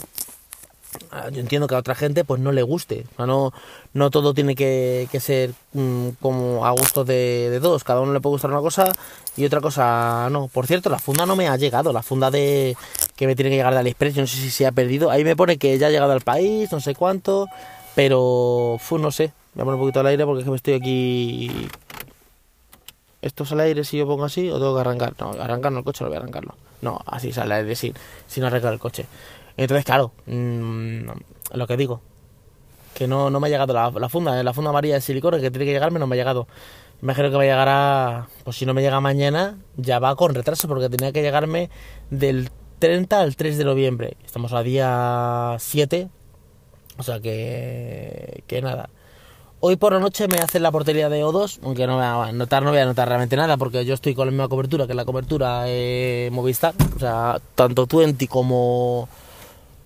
Ah, 1.11 1.31
yo 1.31 1.41
entiendo 1.41 1.67
que 1.67 1.75
a 1.75 1.79
otra 1.79 1.95
gente 1.95 2.25
pues 2.25 2.41
no 2.41 2.53
le 2.53 2.63
guste. 2.63 3.07
no, 3.19 3.53
no 3.95 4.11
todo 4.11 4.35
tiene 4.35 4.55
que, 4.55 5.09
ser 5.21 5.53
mm, 5.73 6.09
como 6.21 6.67
a 6.67 6.71
gusto 6.73 7.05
de, 7.05 7.49
de, 7.51 7.61
todos. 7.61 7.85
Cada 7.85 8.01
uno 8.01 8.13
le 8.13 8.21
puede 8.21 8.33
gustar 8.35 8.51
una 8.51 8.61
cosa 8.61 8.93
y 9.37 9.45
otra 9.45 9.61
cosa 9.61 10.29
no. 10.31 10.49
Por 10.49 10.67
cierto, 10.67 10.91
la 10.91 10.99
funda 10.99 11.25
no 11.27 11.37
me 11.37 11.49
ha 11.49 11.57
llegado. 11.57 11.93
La 11.93 12.03
funda 12.03 12.31
de 12.31 12.77
que 13.17 13.27
me 13.27 13.35
tiene 13.35 13.51
que 13.51 13.57
llegar 13.57 13.73
de 13.73 13.81
AliExpress, 13.81 14.15
yo 14.15 14.23
no 14.23 14.27
sé 14.27 14.37
si 14.37 14.51
se 14.51 14.67
ha 14.67 14.73
perdido. 14.73 15.11
Ahí 15.11 15.25
me 15.25 15.37
pone 15.37 15.57
que 15.59 15.79
ya 15.79 15.87
ha 15.87 15.91
llegado 15.91 16.13
al 16.13 16.21
país, 16.21 16.71
no 16.73 16.81
sé 16.81 16.95
cuánto. 16.95 17.49
Pero, 17.95 18.79
no 18.91 19.11
sé. 19.11 19.33
Voy 19.55 19.63
a 19.63 19.65
poner 19.65 19.75
un 19.75 19.81
poquito 19.81 20.01
al 20.01 20.07
aire 20.07 20.25
porque 20.25 20.41
es 20.41 20.45
que 20.45 20.51
me 20.51 20.57
estoy 20.57 20.75
aquí... 20.75 21.69
¿Esto 23.23 23.45
sale 23.45 23.63
al 23.63 23.69
aire 23.69 23.85
si 23.85 23.97
yo 23.97 24.07
pongo 24.07 24.25
así 24.25 24.51
o 24.51 24.59
tengo 24.59 24.75
que 24.75 24.81
arrancar? 24.81 25.15
No, 25.19 25.31
arrancar 25.31 25.73
el 25.73 25.85
coche, 25.85 26.03
no 26.03 26.11
voy 26.11 26.17
a 26.17 26.21
arrancarlo. 26.21 26.57
No, 26.83 27.01
así 27.07 27.33
sale 27.33 27.55
al 27.55 27.61
aire 27.63 27.77
sin, 27.77 27.95
sin 28.27 28.43
arrancar 28.43 28.73
el 28.73 28.81
coche. 28.81 29.07
Entonces, 29.57 29.85
claro, 29.85 30.13
mm, 30.27 31.07
lo 31.55 31.67
que 31.69 31.77
digo, 31.77 32.01
que 32.95 33.07
no, 33.07 33.31
no 33.31 33.39
me 33.39 33.47
ha 33.47 33.51
llegado 33.51 33.73
la, 33.73 34.09
funda, 34.09 34.41
eh, 34.41 34.45
la 34.45 34.53
funda 34.53 34.71
amarilla 34.71 34.95
de 34.95 35.01
silicona 35.01 35.39
que 35.39 35.51
tiene 35.51 35.65
que 35.65 35.73
llegarme 35.73 36.01
no 36.01 36.09
me 36.09 36.17
ha 36.17 36.19
llegado. 36.19 36.49
Imagino 37.01 37.31
que 37.31 37.37
va 37.37 37.43
a 37.43 37.47
llegar 37.47 37.69
a, 37.69 38.29
pues 38.45 38.57
si 38.57 38.67
no 38.67 38.75
me 38.75 38.83
llega 38.83 39.01
mañana, 39.01 39.59
ya 39.77 39.99
va 40.01 40.15
con 40.17 40.35
retraso 40.35 40.69
porque 40.69 40.89
tenía 40.89 41.13
que 41.13 41.23
llegarme 41.23 41.71
del 42.11 42.51
30 42.81 43.21
al 43.21 43.37
3 43.37 43.59
de 43.59 43.65
noviembre. 43.65 44.17
Estamos 44.25 44.53
a 44.53 44.63
día 44.63 45.57
7, 45.59 46.09
o 46.99 47.03
sea 47.03 47.21
que, 47.21 48.45
que 48.47 48.63
nada. 48.63 48.91
Hoy 49.65 49.77
por 49.77 49.93
la 49.93 50.01
noche 50.01 50.27
me 50.27 50.39
hacen 50.39 50.61
la 50.65 50.73
portería 50.73 51.09
de 51.09 51.23
O2, 51.23 51.61
aunque 51.63 51.87
no 51.87 51.95
voy 51.95 52.05
a 52.05 52.33
notar, 52.33 52.65
no 52.65 52.71
voy 52.71 52.81
a 52.81 52.85
notar 52.85 53.07
realmente 53.07 53.37
nada, 53.37 53.57
porque 53.57 53.85
yo 53.85 53.95
estoy 53.95 54.13
con 54.13 54.27
la 54.27 54.33
misma 54.33 54.49
cobertura 54.49 54.89
que 54.89 54.95
la 54.95 55.05
cobertura 55.05 55.67
eh, 55.69 56.31
Movistar, 56.33 56.75
o 56.97 56.99
sea, 56.99 57.41
tanto 57.55 57.87
Twenty 57.87 58.27
como 58.27 59.09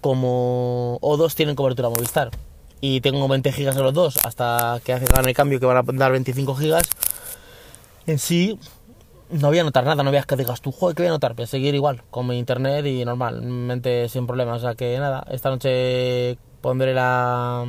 como 0.00 0.98
O2 1.02 1.34
tienen 1.34 1.56
cobertura 1.56 1.90
Movistar. 1.90 2.30
Y 2.80 3.02
tengo 3.02 3.28
20 3.28 3.52
gigas 3.52 3.76
de 3.76 3.82
los 3.82 3.92
dos 3.92 4.16
hasta 4.24 4.80
que 4.82 4.94
hagan 4.94 5.28
el 5.28 5.34
cambio 5.34 5.60
que 5.60 5.66
van 5.66 5.76
a 5.76 5.82
dar 5.82 6.10
25 6.10 6.54
gigas, 6.54 6.88
en 8.06 8.18
sí 8.18 8.58
no 9.28 9.48
voy 9.48 9.58
a 9.58 9.64
notar 9.64 9.84
nada, 9.84 10.02
no 10.02 10.10
veas 10.10 10.24
que 10.24 10.36
digas 10.36 10.62
tú, 10.62 10.72
joder, 10.72 10.96
que 10.96 11.02
voy 11.02 11.08
a 11.08 11.12
notar, 11.12 11.34
voy 11.34 11.44
a 11.44 11.48
seguir 11.48 11.74
igual 11.74 12.02
con 12.10 12.26
mi 12.26 12.38
internet 12.38 12.86
y 12.86 13.04
normalmente 13.04 14.08
sin 14.08 14.26
problemas, 14.26 14.56
o 14.56 14.60
sea 14.62 14.74
que 14.74 14.98
nada, 14.98 15.26
esta 15.30 15.50
noche 15.50 16.38
pondré 16.62 16.94
la 16.94 17.66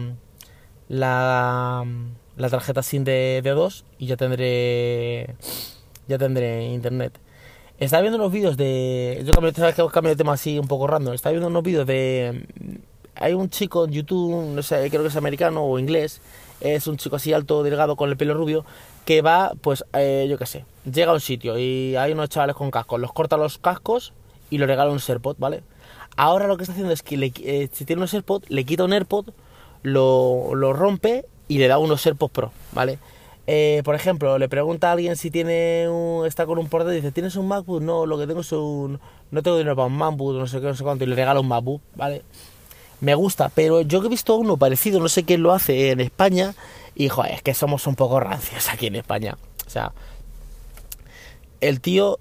la, 0.89 1.85
la 2.35 2.49
tarjeta 2.49 2.83
SIM 2.83 3.03
de, 3.03 3.41
de 3.43 3.53
O2 3.53 3.83
y 3.97 4.07
ya 4.07 4.17
tendré 4.17 5.35
ya 6.07 6.17
tendré 6.17 6.67
internet. 6.67 7.19
Estaba 7.79 8.01
viendo 8.01 8.17
unos 8.17 8.31
vídeos 8.31 8.57
de. 8.57 9.21
Yo 9.23 9.33
cambio, 9.33 9.53
que 9.53 9.93
cambio 9.93 10.09
de 10.09 10.15
tema 10.15 10.33
así 10.33 10.57
un 10.57 10.67
poco 10.67 10.87
random. 10.87 11.13
Estaba 11.13 11.31
viendo 11.31 11.47
unos 11.47 11.63
vídeos 11.63 11.85
de. 11.85 12.47
Hay 13.15 13.33
un 13.33 13.49
chico 13.49 13.85
en 13.85 13.91
YouTube, 13.91 14.53
no 14.53 14.61
sé, 14.61 14.89
creo 14.89 15.01
que 15.01 15.09
es 15.09 15.15
americano 15.15 15.63
o 15.63 15.77
inglés. 15.79 16.21
Es 16.59 16.87
un 16.87 16.97
chico 16.97 17.17
así 17.17 17.33
alto, 17.33 17.61
delgado, 17.63 17.95
con 17.95 18.09
el 18.09 18.17
pelo 18.17 18.33
rubio. 18.33 18.65
Que 19.05 19.21
va, 19.21 19.53
pues, 19.61 19.85
eh, 19.93 20.27
yo 20.29 20.37
qué 20.37 20.45
sé. 20.45 20.65
Llega 20.91 21.11
a 21.11 21.13
un 21.13 21.21
sitio 21.21 21.57
y 21.57 21.95
hay 21.95 22.13
unos 22.13 22.29
chavales 22.29 22.55
con 22.55 22.71
cascos. 22.71 22.99
Los 22.99 23.13
corta 23.13 23.37
los 23.37 23.57
cascos 23.57 24.13
y 24.49 24.57
le 24.57 24.65
regala 24.65 24.91
un 24.91 24.99
AirPod, 25.05 25.37
¿vale? 25.37 25.63
Ahora 26.15 26.47
lo 26.47 26.57
que 26.57 26.63
está 26.63 26.73
haciendo 26.73 26.93
es 26.93 27.03
que 27.03 27.17
le, 27.17 27.31
eh, 27.43 27.69
si 27.71 27.85
tiene 27.85 28.01
un 28.01 28.09
AirPod, 28.11 28.43
le 28.49 28.63
quita 28.65 28.83
un 28.83 28.93
AirPod, 28.93 29.29
lo, 29.83 30.55
lo 30.55 30.73
rompe 30.73 31.25
y 31.47 31.57
le 31.59 31.67
da 31.67 31.77
unos 31.77 32.05
AirPods 32.05 32.33
Pro, 32.33 32.51
¿vale? 32.73 32.99
Eh, 33.49 33.81
por 33.85 33.95
ejemplo, 33.95 34.37
le 34.37 34.49
pregunta 34.49 34.89
a 34.89 34.91
alguien 34.91 35.15
si 35.15 35.31
tiene 35.31 35.87
un, 35.89 36.25
está 36.25 36.45
con 36.45 36.57
un 36.59 36.67
portátil 36.67 36.97
y 36.97 37.01
dice, 37.01 37.13
¿tienes 37.13 37.37
un 37.37 37.47
MacBook? 37.47 37.81
No, 37.81 38.05
lo 38.05 38.17
que 38.17 38.27
tengo 38.27 38.41
es 38.41 38.51
un... 38.51 38.99
No 39.31 39.41
tengo 39.41 39.57
dinero 39.57 39.75
para 39.75 39.87
un 39.87 39.97
MacBook, 39.97 40.35
no 40.35 40.47
sé 40.47 40.59
qué, 40.59 40.67
no 40.67 40.75
sé 40.75 40.83
cuánto, 40.83 41.05
y 41.05 41.07
le 41.07 41.15
regala 41.15 41.39
un 41.39 41.47
MacBook, 41.47 41.81
¿vale? 41.95 42.23
Me 42.99 43.15
gusta, 43.15 43.49
pero 43.53 43.81
yo 43.81 44.03
he 44.03 44.09
visto 44.09 44.35
uno 44.35 44.57
parecido, 44.57 44.99
no 44.99 45.07
sé 45.07 45.23
quién 45.23 45.43
lo 45.43 45.53
hace 45.53 45.91
en 45.91 46.01
España, 46.01 46.55
y 46.93 47.07
joder, 47.07 47.35
es 47.35 47.41
que 47.41 47.53
somos 47.53 47.87
un 47.87 47.95
poco 47.95 48.19
rancios 48.19 48.69
aquí 48.69 48.87
en 48.87 48.95
España. 48.95 49.37
O 49.65 49.69
sea, 49.69 49.93
el 51.61 51.79
tío... 51.79 52.19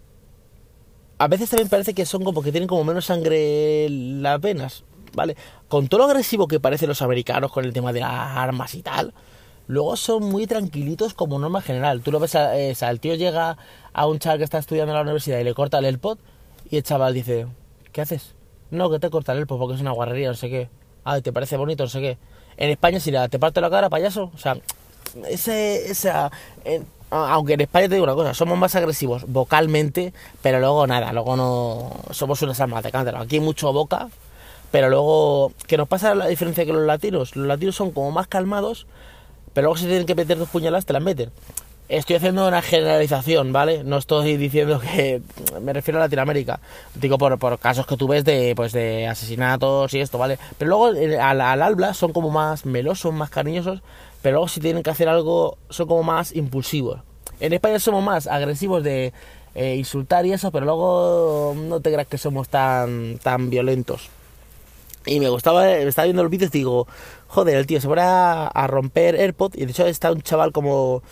A 1.18 1.28
veces 1.28 1.48
también 1.48 1.70
parece 1.70 1.94
que 1.94 2.04
son 2.06 2.22
como 2.22 2.42
que 2.42 2.52
tienen 2.52 2.68
como 2.68 2.84
menos 2.84 3.06
sangre 3.06 3.88
las 3.88 4.40
venas, 4.40 4.84
¿vale? 5.16 5.36
Con 5.66 5.88
todo 5.88 5.98
lo 5.98 6.04
agresivo 6.04 6.46
que 6.46 6.60
parecen 6.60 6.88
los 6.88 7.02
americanos 7.02 7.50
con 7.50 7.64
el 7.64 7.72
tema 7.72 7.92
de 7.92 8.00
las 8.00 8.36
armas 8.36 8.74
y 8.74 8.82
tal, 8.82 9.12
Luego 9.68 9.96
son 9.96 10.22
muy 10.22 10.46
tranquilitos 10.46 11.14
como 11.14 11.38
norma 11.38 11.60
general. 11.60 12.00
Tú 12.00 12.12
lo 12.12 12.20
ves, 12.20 12.36
a, 12.36 12.56
el 12.56 13.00
tío 13.00 13.14
llega 13.14 13.58
a 13.92 14.06
un 14.06 14.18
chaval 14.18 14.38
que 14.38 14.44
está 14.44 14.58
estudiando 14.58 14.92
en 14.92 14.96
la 14.96 15.02
universidad 15.02 15.40
y 15.40 15.44
le 15.44 15.54
corta 15.54 15.78
el 15.78 15.86
AirPod 15.86 16.18
y 16.70 16.76
el 16.76 16.82
chaval 16.84 17.14
dice, 17.14 17.46
¿qué 17.92 18.00
haces? 18.00 18.34
No, 18.70 18.90
que 18.90 18.98
te 18.98 19.10
corta 19.10 19.32
el 19.32 19.38
AirPod 19.38 19.58
porque 19.58 19.74
es 19.74 19.80
una 19.80 19.90
guarrería, 19.90 20.28
no 20.28 20.34
sé 20.34 20.48
qué. 20.48 20.68
Ay, 21.04 21.20
¿te 21.22 21.32
parece 21.32 21.56
bonito? 21.56 21.82
No 21.82 21.88
sé 21.88 22.00
qué. 22.00 22.18
En 22.56 22.70
España 22.70 23.00
si 23.00 23.12
te 23.12 23.38
parte 23.38 23.60
la 23.60 23.68
cara, 23.68 23.90
payaso. 23.90 24.30
O 24.34 24.38
sea, 24.38 24.56
ese, 25.28 25.92
aunque 27.10 27.54
en 27.54 27.60
España 27.62 27.88
te 27.88 27.94
digo 27.94 28.04
una 28.04 28.14
cosa, 28.14 28.34
somos 28.34 28.56
más 28.56 28.74
agresivos 28.76 29.24
vocalmente, 29.26 30.12
pero 30.42 30.60
luego 30.60 30.86
nada, 30.86 31.12
luego 31.12 31.36
no 31.36 31.92
somos 32.12 32.40
unas 32.42 32.60
almas 32.60 32.84
de 32.84 32.92
cántaro. 32.92 33.18
Aquí 33.18 33.40
mucho 33.40 33.72
boca, 33.72 34.08
pero 34.76 34.90
luego, 34.90 35.52
¿qué 35.66 35.78
nos 35.78 35.88
pasa 35.88 36.14
la 36.14 36.26
diferencia 36.26 36.66
que 36.66 36.72
los 36.74 36.84
latinos? 36.84 37.34
Los 37.34 37.46
latinos 37.46 37.74
son 37.74 37.92
como 37.92 38.10
más 38.10 38.26
calmados, 38.26 38.86
pero 39.54 39.68
luego 39.68 39.78
si 39.78 39.86
tienen 39.86 40.04
que 40.04 40.14
meter 40.14 40.36
dos 40.36 40.50
puñaladas, 40.50 40.84
te 40.84 40.92
las 40.92 41.02
meten. 41.02 41.30
Estoy 41.88 42.16
haciendo 42.16 42.46
una 42.46 42.60
generalización, 42.60 43.54
¿vale? 43.54 43.84
No 43.84 43.96
estoy 43.96 44.36
diciendo 44.36 44.78
que 44.78 45.22
me 45.62 45.72
refiero 45.72 45.98
a 45.98 46.02
Latinoamérica. 46.02 46.60
Digo 46.94 47.16
por, 47.16 47.38
por 47.38 47.58
casos 47.58 47.86
que 47.86 47.96
tú 47.96 48.06
ves 48.06 48.22
de, 48.26 48.52
pues, 48.54 48.74
de 48.74 49.06
asesinatos 49.06 49.94
y 49.94 50.00
esto, 50.00 50.18
¿vale? 50.18 50.38
Pero 50.58 50.68
luego 50.68 50.88
al, 51.22 51.40
al 51.40 51.62
habla 51.62 51.94
son 51.94 52.12
como 52.12 52.28
más 52.28 52.66
melosos, 52.66 53.14
más 53.14 53.30
cariñosos, 53.30 53.80
pero 54.20 54.34
luego 54.34 54.48
si 54.48 54.60
tienen 54.60 54.82
que 54.82 54.90
hacer 54.90 55.08
algo 55.08 55.56
son 55.70 55.88
como 55.88 56.02
más 56.02 56.36
impulsivos. 56.36 57.00
En 57.40 57.54
España 57.54 57.78
somos 57.78 58.04
más 58.04 58.26
agresivos 58.26 58.84
de 58.84 59.14
eh, 59.54 59.76
insultar 59.76 60.26
y 60.26 60.34
eso, 60.34 60.50
pero 60.50 60.66
luego 60.66 61.54
no 61.56 61.80
te 61.80 61.90
creas 61.90 62.08
que 62.08 62.18
somos 62.18 62.50
tan, 62.50 63.16
tan 63.22 63.48
violentos. 63.48 64.10
Y 65.06 65.20
me 65.20 65.28
gustaba, 65.28 65.62
me 65.62 65.84
estaba 65.84 66.04
viendo 66.04 66.22
los 66.22 66.30
vídeos 66.30 66.50
y 66.54 66.58
digo, 66.58 66.86
joder, 67.28 67.56
el 67.56 67.66
tío 67.66 67.80
se 67.80 67.86
pone 67.86 68.02
a, 68.02 68.66
romper 68.68 69.14
AirPod 69.14 69.54
y 69.54 69.64
de 69.64 69.70
hecho 69.70 69.86
está 69.86 70.10
un 70.10 70.20
chaval 70.20 70.50
como 70.50 71.02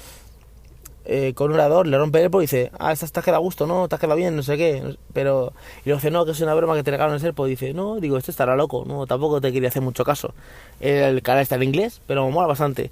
eh, 1.05 1.33
con 1.35 1.51
un 1.51 1.55
orador, 1.55 1.87
le 1.87 1.97
rompe 1.97 2.19
el 2.19 2.25
AirPod 2.25 2.41
y 2.41 2.43
dice, 2.43 2.73
ah, 2.79 2.93
esta 2.93 3.07
te 3.07 3.23
queda 3.23 3.37
a 3.37 3.39
gusto, 3.41 3.67
¿no? 3.67 3.89
Te 3.89 3.97
queda 3.99 4.15
bien, 4.15 4.35
no 4.35 4.43
sé 4.43 4.57
qué. 4.57 4.97
Pero, 5.13 5.53
y 5.85 5.91
le 5.91 5.95
dice, 5.95 6.11
no, 6.11 6.25
que 6.25 6.33
es 6.33 6.41
una 6.41 6.55
broma 6.55 6.75
que 6.75 6.83
te 6.83 6.91
regalan 6.91 7.17
el 7.17 7.25
AirPod. 7.25 7.47
Y 7.47 7.51
dice, 7.51 7.73
no, 7.73 8.01
digo, 8.01 8.17
este 8.17 8.33
estará 8.33 8.57
loco, 8.57 8.85
no, 8.87 9.07
tampoco 9.07 9.41
te 9.41 9.53
quería 9.53 9.69
hacer 9.69 9.83
mucho 9.83 10.05
caso. 10.05 10.35
El 10.81 11.23
canal 11.23 11.43
está 11.43 11.55
en 11.55 11.63
inglés, 11.63 12.01
pero 12.07 12.27
me 12.27 12.33
mola 12.33 12.49
bastante. 12.49 12.91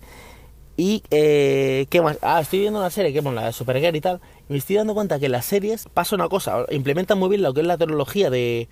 Y, 0.76 1.02
eh, 1.10 1.86
¿qué 1.90 2.00
más? 2.00 2.18
Ah, 2.22 2.40
estoy 2.40 2.60
viendo 2.60 2.78
una 2.78 2.90
serie 2.90 3.12
que 3.12 3.18
es 3.18 3.24
la 3.24 3.46
de 3.46 3.52
Supergirl 3.52 3.96
y 3.96 4.00
tal. 4.00 4.20
Y 4.48 4.52
me 4.52 4.58
estoy 4.58 4.76
dando 4.76 4.94
cuenta 4.94 5.18
que 5.18 5.26
en 5.26 5.32
las 5.32 5.44
series 5.44 5.86
pasa 5.92 6.14
una 6.14 6.28
cosa, 6.28 6.64
implementan 6.70 7.18
muy 7.18 7.28
bien 7.28 7.42
lo 7.42 7.52
que 7.54 7.60
es 7.60 7.66
la 7.66 7.78
tecnología 7.78 8.30
de 8.30 8.68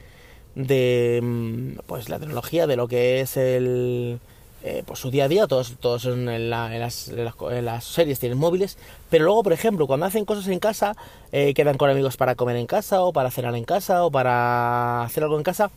de 0.54 1.20
mm, 1.22 1.80
pues 1.86 2.08
la 2.08 2.18
tecnología 2.18 2.66
de 2.66 2.76
lo 2.76 2.88
que 2.88 3.20
es 3.20 3.36
el 3.36 4.20
eh, 4.62 4.82
pues 4.86 4.98
su 4.98 5.10
día 5.10 5.24
a 5.24 5.28
día 5.28 5.46
todos 5.46 5.76
todos 5.80 6.04
en, 6.06 6.50
las, 6.50 7.08
las, 7.08 7.84
series 7.84 8.18
tienen 8.18 8.36
móviles 8.36 8.76
pero 9.08 9.24
luego 9.24 9.42
por 9.42 9.52
ejemplo 9.52 9.86
cuando 9.86 10.06
hacen 10.06 10.24
cosas 10.24 10.48
en 10.48 10.58
casa 10.58 10.96
eh, 11.32 11.54
quedan 11.54 11.78
con 11.78 11.88
amigos 11.88 12.16
para 12.16 12.34
comer 12.34 12.56
en 12.56 12.66
casa 12.66 13.02
o 13.02 13.12
para 13.12 13.30
cenar 13.30 13.54
en 13.54 13.64
casa 13.64 14.04
o 14.04 14.10
para 14.10 15.02
hacer 15.02 15.22
algo 15.22 15.38
en 15.38 15.44
casa 15.44 15.70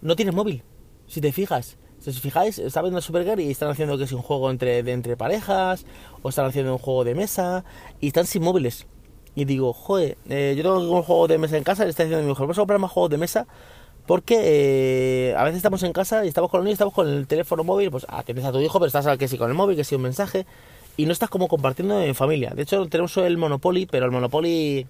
no 0.00 0.16
tienen 0.16 0.34
móvil 0.34 0.62
si 1.08 1.20
te 1.20 1.32
fijas 1.32 1.76
si 2.10 2.12
fijáis, 2.12 2.58
está 2.58 2.82
viendo 2.82 3.00
Supergirl 3.00 3.40
y 3.40 3.50
están 3.50 3.70
haciendo 3.70 3.96
que 3.96 4.04
es 4.04 4.12
un 4.12 4.22
juego 4.22 4.50
entre, 4.50 4.78
entre 4.78 5.16
parejas, 5.16 5.86
o 6.22 6.30
están 6.30 6.46
haciendo 6.46 6.72
un 6.72 6.78
juego 6.78 7.04
de 7.04 7.14
mesa, 7.14 7.64
y 8.00 8.08
están 8.08 8.26
sin 8.26 8.42
móviles. 8.42 8.86
Y 9.36 9.44
digo, 9.44 9.72
joder, 9.72 10.18
eh, 10.28 10.54
yo 10.56 10.62
tengo 10.64 10.78
un 10.78 11.02
juego 11.02 11.28
de 11.28 11.38
mesa 11.38 11.56
en 11.56 11.64
casa, 11.64 11.84
le 11.84 11.90
está 11.90 12.02
diciendo 12.02 12.18
a 12.18 12.22
mi 12.22 12.28
mujer, 12.28 12.42
vamos 12.42 12.58
a 12.58 12.62
comprar 12.62 12.80
más 12.80 12.90
juegos 12.90 13.10
de 13.10 13.18
mesa 13.18 13.46
porque 14.06 14.40
eh, 15.30 15.34
a 15.36 15.44
veces 15.44 15.58
estamos 15.58 15.82
en 15.82 15.92
casa 15.92 16.24
y 16.24 16.28
estamos 16.28 16.50
con 16.50 16.60
el 16.60 16.64
niño, 16.64 16.74
estamos 16.74 16.94
con 16.94 17.08
el 17.08 17.26
teléfono 17.26 17.64
móvil, 17.64 17.90
pues 17.90 18.06
atiendes 18.08 18.44
a 18.44 18.52
tu 18.52 18.60
hijo, 18.60 18.78
pero 18.78 18.86
estás 18.86 19.16
que 19.18 19.28
sí 19.28 19.38
con 19.38 19.48
el 19.48 19.54
móvil, 19.54 19.76
que 19.76 19.84
sí 19.84 19.94
un 19.94 20.02
mensaje, 20.02 20.46
y 20.96 21.06
no 21.06 21.12
estás 21.12 21.30
como 21.30 21.48
compartiendo 21.48 22.00
en 22.00 22.14
familia. 22.14 22.50
De 22.54 22.62
hecho, 22.62 22.86
tenemos 22.88 23.16
el 23.16 23.38
Monopoly, 23.38 23.86
pero 23.86 24.06
el 24.06 24.12
Monopoly 24.12 24.86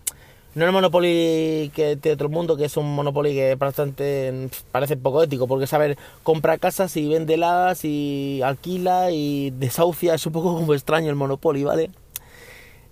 no 0.54 0.66
el 0.66 0.72
Monopoly 0.72 1.70
que 1.74 1.96
de 1.96 2.12
otro 2.12 2.28
mundo, 2.28 2.56
que 2.56 2.66
es 2.66 2.76
un 2.76 2.94
Monopoly 2.94 3.32
que 3.32 3.54
bastante 3.54 4.50
parece 4.70 4.96
poco 4.98 5.22
ético, 5.22 5.46
porque 5.46 5.66
saber 5.66 5.96
compra 6.22 6.58
casas 6.58 6.94
y 6.96 7.08
las 7.36 7.84
y 7.84 8.42
alquila 8.42 9.10
y 9.12 9.50
desahucia, 9.50 10.14
es 10.14 10.26
un 10.26 10.32
poco 10.32 10.54
como 10.54 10.74
extraño 10.74 11.08
el 11.08 11.16
Monopoly, 11.16 11.64
¿vale? 11.64 11.90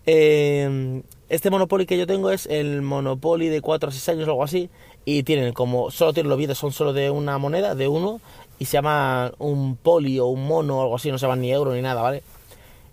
Eh, 0.07 1.03
Este 1.29 1.51
Monopoly 1.51 1.87
que 1.87 1.99
yo 1.99 2.07
tengo 2.07 2.31
es 2.31 2.47
el 2.47 2.81
Monopoly 2.83 3.49
de 3.49 3.61
4 3.61 3.91
a 3.91 3.93
6 3.93 4.09
años 4.09 4.29
o 4.29 4.31
algo 4.33 4.45
así. 4.45 4.71
Y 5.05 5.23
tienen 5.23 5.53
como, 5.53 5.91
solo 5.91 6.13
tienen 6.13 6.29
los 6.29 6.39
billetes, 6.39 6.59
son 6.59 6.73
solo 6.73 6.93
de 6.93 7.11
una 7.11 7.39
moneda, 7.39 7.75
de 7.75 7.89
uno. 7.89 8.21
Y 8.59 8.67
se 8.67 8.73
llama 8.73 9.33
un 9.39 9.77
poli 9.77 10.19
o 10.19 10.27
un 10.27 10.47
mono 10.47 10.79
o 10.79 10.83
algo 10.83 10.97
así, 10.97 11.11
no 11.11 11.19
se 11.19 11.27
llaman 11.27 11.41
ni 11.41 11.51
euro 11.51 11.75
ni 11.75 11.81
nada, 11.81 12.03
¿vale? 12.03 12.23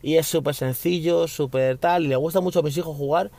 Y 0.01 0.15
es 0.15 0.27
súper 0.27 0.55
sencillo, 0.55 1.27
súper 1.27 1.77
tal. 1.77 2.05
Y 2.05 2.07
le 2.07 2.15
gusta 2.15 2.39
mucho 2.39 2.59
a 2.59 2.63
mis 2.63 2.77
hijos 2.77 2.95
jugar. 2.95 3.31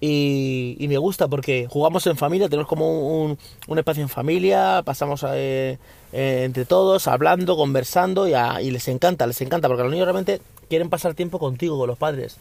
Y, 0.00 0.76
me 0.88 0.98
gusta 0.98 1.26
porque 1.28 1.66
jugamos 1.70 2.06
en 2.06 2.16
familia, 2.16 2.48
tenemos 2.48 2.68
como 2.68 3.24
un, 3.24 3.38
un 3.66 3.78
espacio 3.78 4.02
en 4.02 4.10
familia, 4.10 4.82
pasamos 4.84 5.24
eh, 5.26 5.78
eh, 6.12 6.42
entre 6.44 6.66
todos 6.66 7.08
hablando, 7.08 7.56
conversando 7.56 8.28
y, 8.28 8.34
y, 8.62 8.70
les 8.70 8.88
encanta, 8.88 9.26
les 9.26 9.40
encanta 9.40 9.68
porque 9.68 9.84
los 9.84 9.92
niños 9.92 10.04
realmente 10.04 10.42
quieren 10.68 10.90
pasar 10.90 11.14
tiempo 11.14 11.38
contigo, 11.38 11.78
con 11.78 11.88
los 11.88 11.96
padres. 11.96 12.36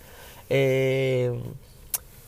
Eh, 0.49 1.31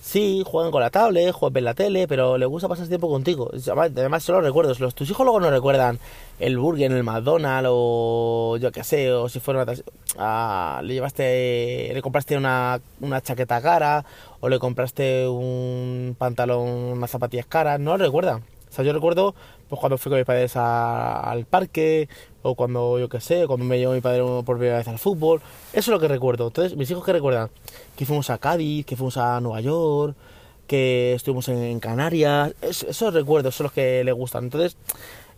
Sí, 0.07 0.41
juegan 0.45 0.71
con 0.71 0.79
la 0.81 0.89
tablet, 0.89 1.33
juegan 1.33 1.57
en 1.57 1.63
la 1.65 1.73
tele, 1.73 2.07
pero 2.07 2.37
les 2.37 2.47
gusta 2.47 2.69
pasar 2.69 2.87
tiempo 2.87 3.09
contigo. 3.09 3.51
Además, 3.75 4.23
solo 4.23 4.39
recuerdos. 4.39 4.79
Los, 4.79 4.95
tus 4.95 5.09
hijos 5.09 5.25
luego 5.25 5.41
no 5.41 5.51
recuerdan 5.51 5.99
el 6.39 6.57
burger 6.57 6.93
el 6.93 7.03
McDonald's 7.03 7.69
o 7.69 8.57
yo 8.57 8.71
qué 8.71 8.85
sé, 8.85 9.11
o 9.11 9.27
si 9.27 9.41
fuera 9.41 9.65
una, 10.15 10.81
le 10.81 10.93
llevaste, 10.93 11.91
le 11.93 12.01
compraste 12.01 12.37
una, 12.37 12.79
una 13.01 13.19
chaqueta 13.19 13.61
cara 13.61 14.05
o 14.39 14.47
le 14.47 14.59
compraste 14.59 15.27
un 15.27 16.15
pantalón, 16.17 16.69
unas 16.69 17.11
zapatillas 17.11 17.45
caras, 17.45 17.77
no 17.77 17.97
lo 17.97 18.05
recuerdan. 18.05 18.43
Yo 18.83 18.93
recuerdo 18.93 19.35
pues 19.69 19.79
cuando 19.79 19.97
fui 19.97 20.09
con 20.09 20.19
mis 20.19 20.25
padres 20.25 20.55
al 20.55 21.45
parque, 21.45 22.07
o 22.41 22.55
cuando, 22.55 22.99
yo 22.99 23.09
qué 23.09 23.19
sé, 23.19 23.45
cuando 23.47 23.65
me 23.65 23.77
llevó 23.77 23.93
mi 23.93 24.01
padre 24.01 24.21
por 24.45 24.57
primera 24.57 24.77
vez 24.77 24.87
al 24.87 24.99
fútbol. 24.99 25.41
Eso 25.73 25.79
es 25.79 25.87
lo 25.87 25.99
que 25.99 26.07
recuerdo. 26.07 26.47
Entonces, 26.47 26.77
mis 26.77 26.89
hijos 26.89 27.03
que 27.03 27.13
recuerdan 27.13 27.49
que 27.95 28.05
fuimos 28.05 28.29
a 28.29 28.37
Cádiz, 28.37 28.85
que 28.85 28.95
fuimos 28.95 29.17
a 29.17 29.39
Nueva 29.41 29.59
York, 29.61 30.15
que 30.67 31.13
estuvimos 31.13 31.47
en 31.49 31.79
Canarias. 31.79 32.53
esos 32.61 33.13
recuerdos 33.13 33.55
son 33.55 33.65
los 33.65 33.73
que 33.73 34.03
les 34.03 34.13
gustan. 34.13 34.45
Entonces, 34.45 34.77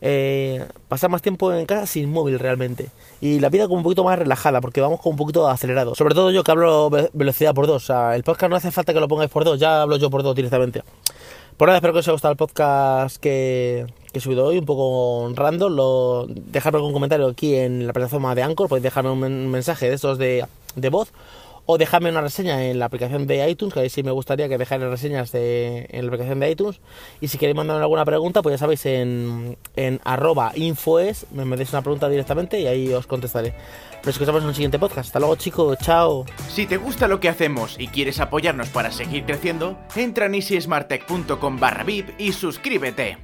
eh, 0.02 0.66
pasar 0.88 1.10
más 1.10 1.22
tiempo 1.22 1.54
en 1.54 1.66
casa 1.66 1.86
sin 1.86 2.12
móvil 2.12 2.40
realmente. 2.40 2.90
Y 3.22 3.40
la 3.40 3.50
vida 3.50 3.66
como 3.66 3.78
un 3.78 3.84
poquito 3.84 4.04
más 4.04 4.18
relajada, 4.18 4.62
porque 4.62 4.82
vamos 4.82 5.02
con 5.02 5.12
un 5.12 5.18
poquito 5.18 5.48
acelerado. 5.48 5.96
Sobre 5.96 6.16
todo 6.16 6.32
yo 6.32 6.44
que 6.44 6.52
hablo 6.52 6.90
velocidad 7.14 7.54
por 7.54 7.68
dos. 7.68 7.90
El 7.90 8.24
podcast 8.24 8.50
no 8.50 8.56
hace 8.56 8.72
falta 8.72 8.94
que 8.94 9.00
lo 9.00 9.08
pongáis 9.08 9.30
por 9.30 9.44
dos, 9.44 9.60
ya 9.60 9.82
hablo 9.82 9.98
yo 9.98 10.10
por 10.10 10.24
dos 10.24 10.36
directamente. 10.36 10.84
Por 11.60 11.68
nada, 11.68 11.80
espero 11.80 11.92
que 11.92 12.00
os 12.00 12.08
haya 12.08 12.14
gustado 12.14 12.32
el 12.32 12.38
podcast 12.38 13.18
que, 13.18 13.86
he 14.14 14.20
subido 14.22 14.46
hoy, 14.46 14.60
un 14.60 14.66
poco 14.66 15.30
random. 15.36 15.76
Lo, 15.76 16.26
dejadme 16.26 16.78
algún 16.78 16.94
comentario 16.94 17.28
aquí 17.28 17.54
en 17.54 17.86
la 17.86 17.92
plataforma 17.92 18.34
de 18.34 18.44
Anchor, 18.44 18.70
podéis 18.70 18.84
dejarme 18.84 19.12
un 19.12 19.52
mensaje 19.52 19.90
de 19.90 19.96
estos 19.96 20.18
de, 20.18 20.46
de 20.78 20.90
voz 20.90 21.12
o 21.66 21.78
dejadme 21.78 22.12
una 22.12 22.22
reseña 22.22 22.64
en 22.64 22.80
la 22.80 22.86
aplicación 22.86 23.28
de 23.28 23.50
iTunes, 23.50 23.74
que 23.74 23.82
ahí 23.82 23.90
sí 23.90 24.04
me 24.04 24.12
gustaría 24.12 24.48
que 24.48 24.58
dejáis 24.58 24.82
reseñas 24.84 25.34
de, 25.34 25.88
en 25.90 26.06
la 26.06 26.08
aplicación 26.08 26.40
de 26.40 26.50
iTunes. 26.50 26.80
Y 27.20 27.28
si 27.28 27.38
queréis 27.38 27.58
mandarme 27.58 27.84
alguna 27.84 28.06
pregunta, 28.06 28.42
pues 28.42 28.54
ya 28.54 28.58
sabéis, 28.58 28.86
en, 28.86 29.58
en 29.76 30.00
arroba 30.06 30.54
infoes, 30.56 31.26
me 31.34 31.44
metéis 31.44 31.74
una 31.74 31.82
pregunta 31.82 32.08
directamente 32.08 32.58
y 32.58 32.68
ahí 32.68 32.94
os 32.94 33.06
contestaré. 33.06 33.54
Nos 34.06 34.16
escuchamos 34.16 34.44
en 34.44 34.50
el 34.50 34.56
siguiente 34.56 34.80
podcast. 34.80 35.08
Hasta 35.08 35.20
luego 35.20 35.36
chicos, 35.36 35.78
chao. 35.80 36.26
Si 36.50 36.66
te 36.66 36.78
gusta 36.78 37.08
lo 37.08 37.20
que 37.20 37.30
hacemos 37.30 37.76
y 37.80 37.88
quieres 37.88 38.20
apoyarnos 38.20 38.70
para 38.70 38.92
seguir 38.92 39.26
creciendo, 39.26 39.78
entra 39.96 40.26
en 40.28 40.36
easysmarttech.com 40.36 41.60
barra 41.60 41.86
y 42.18 42.32
suscríbete. 42.34 43.18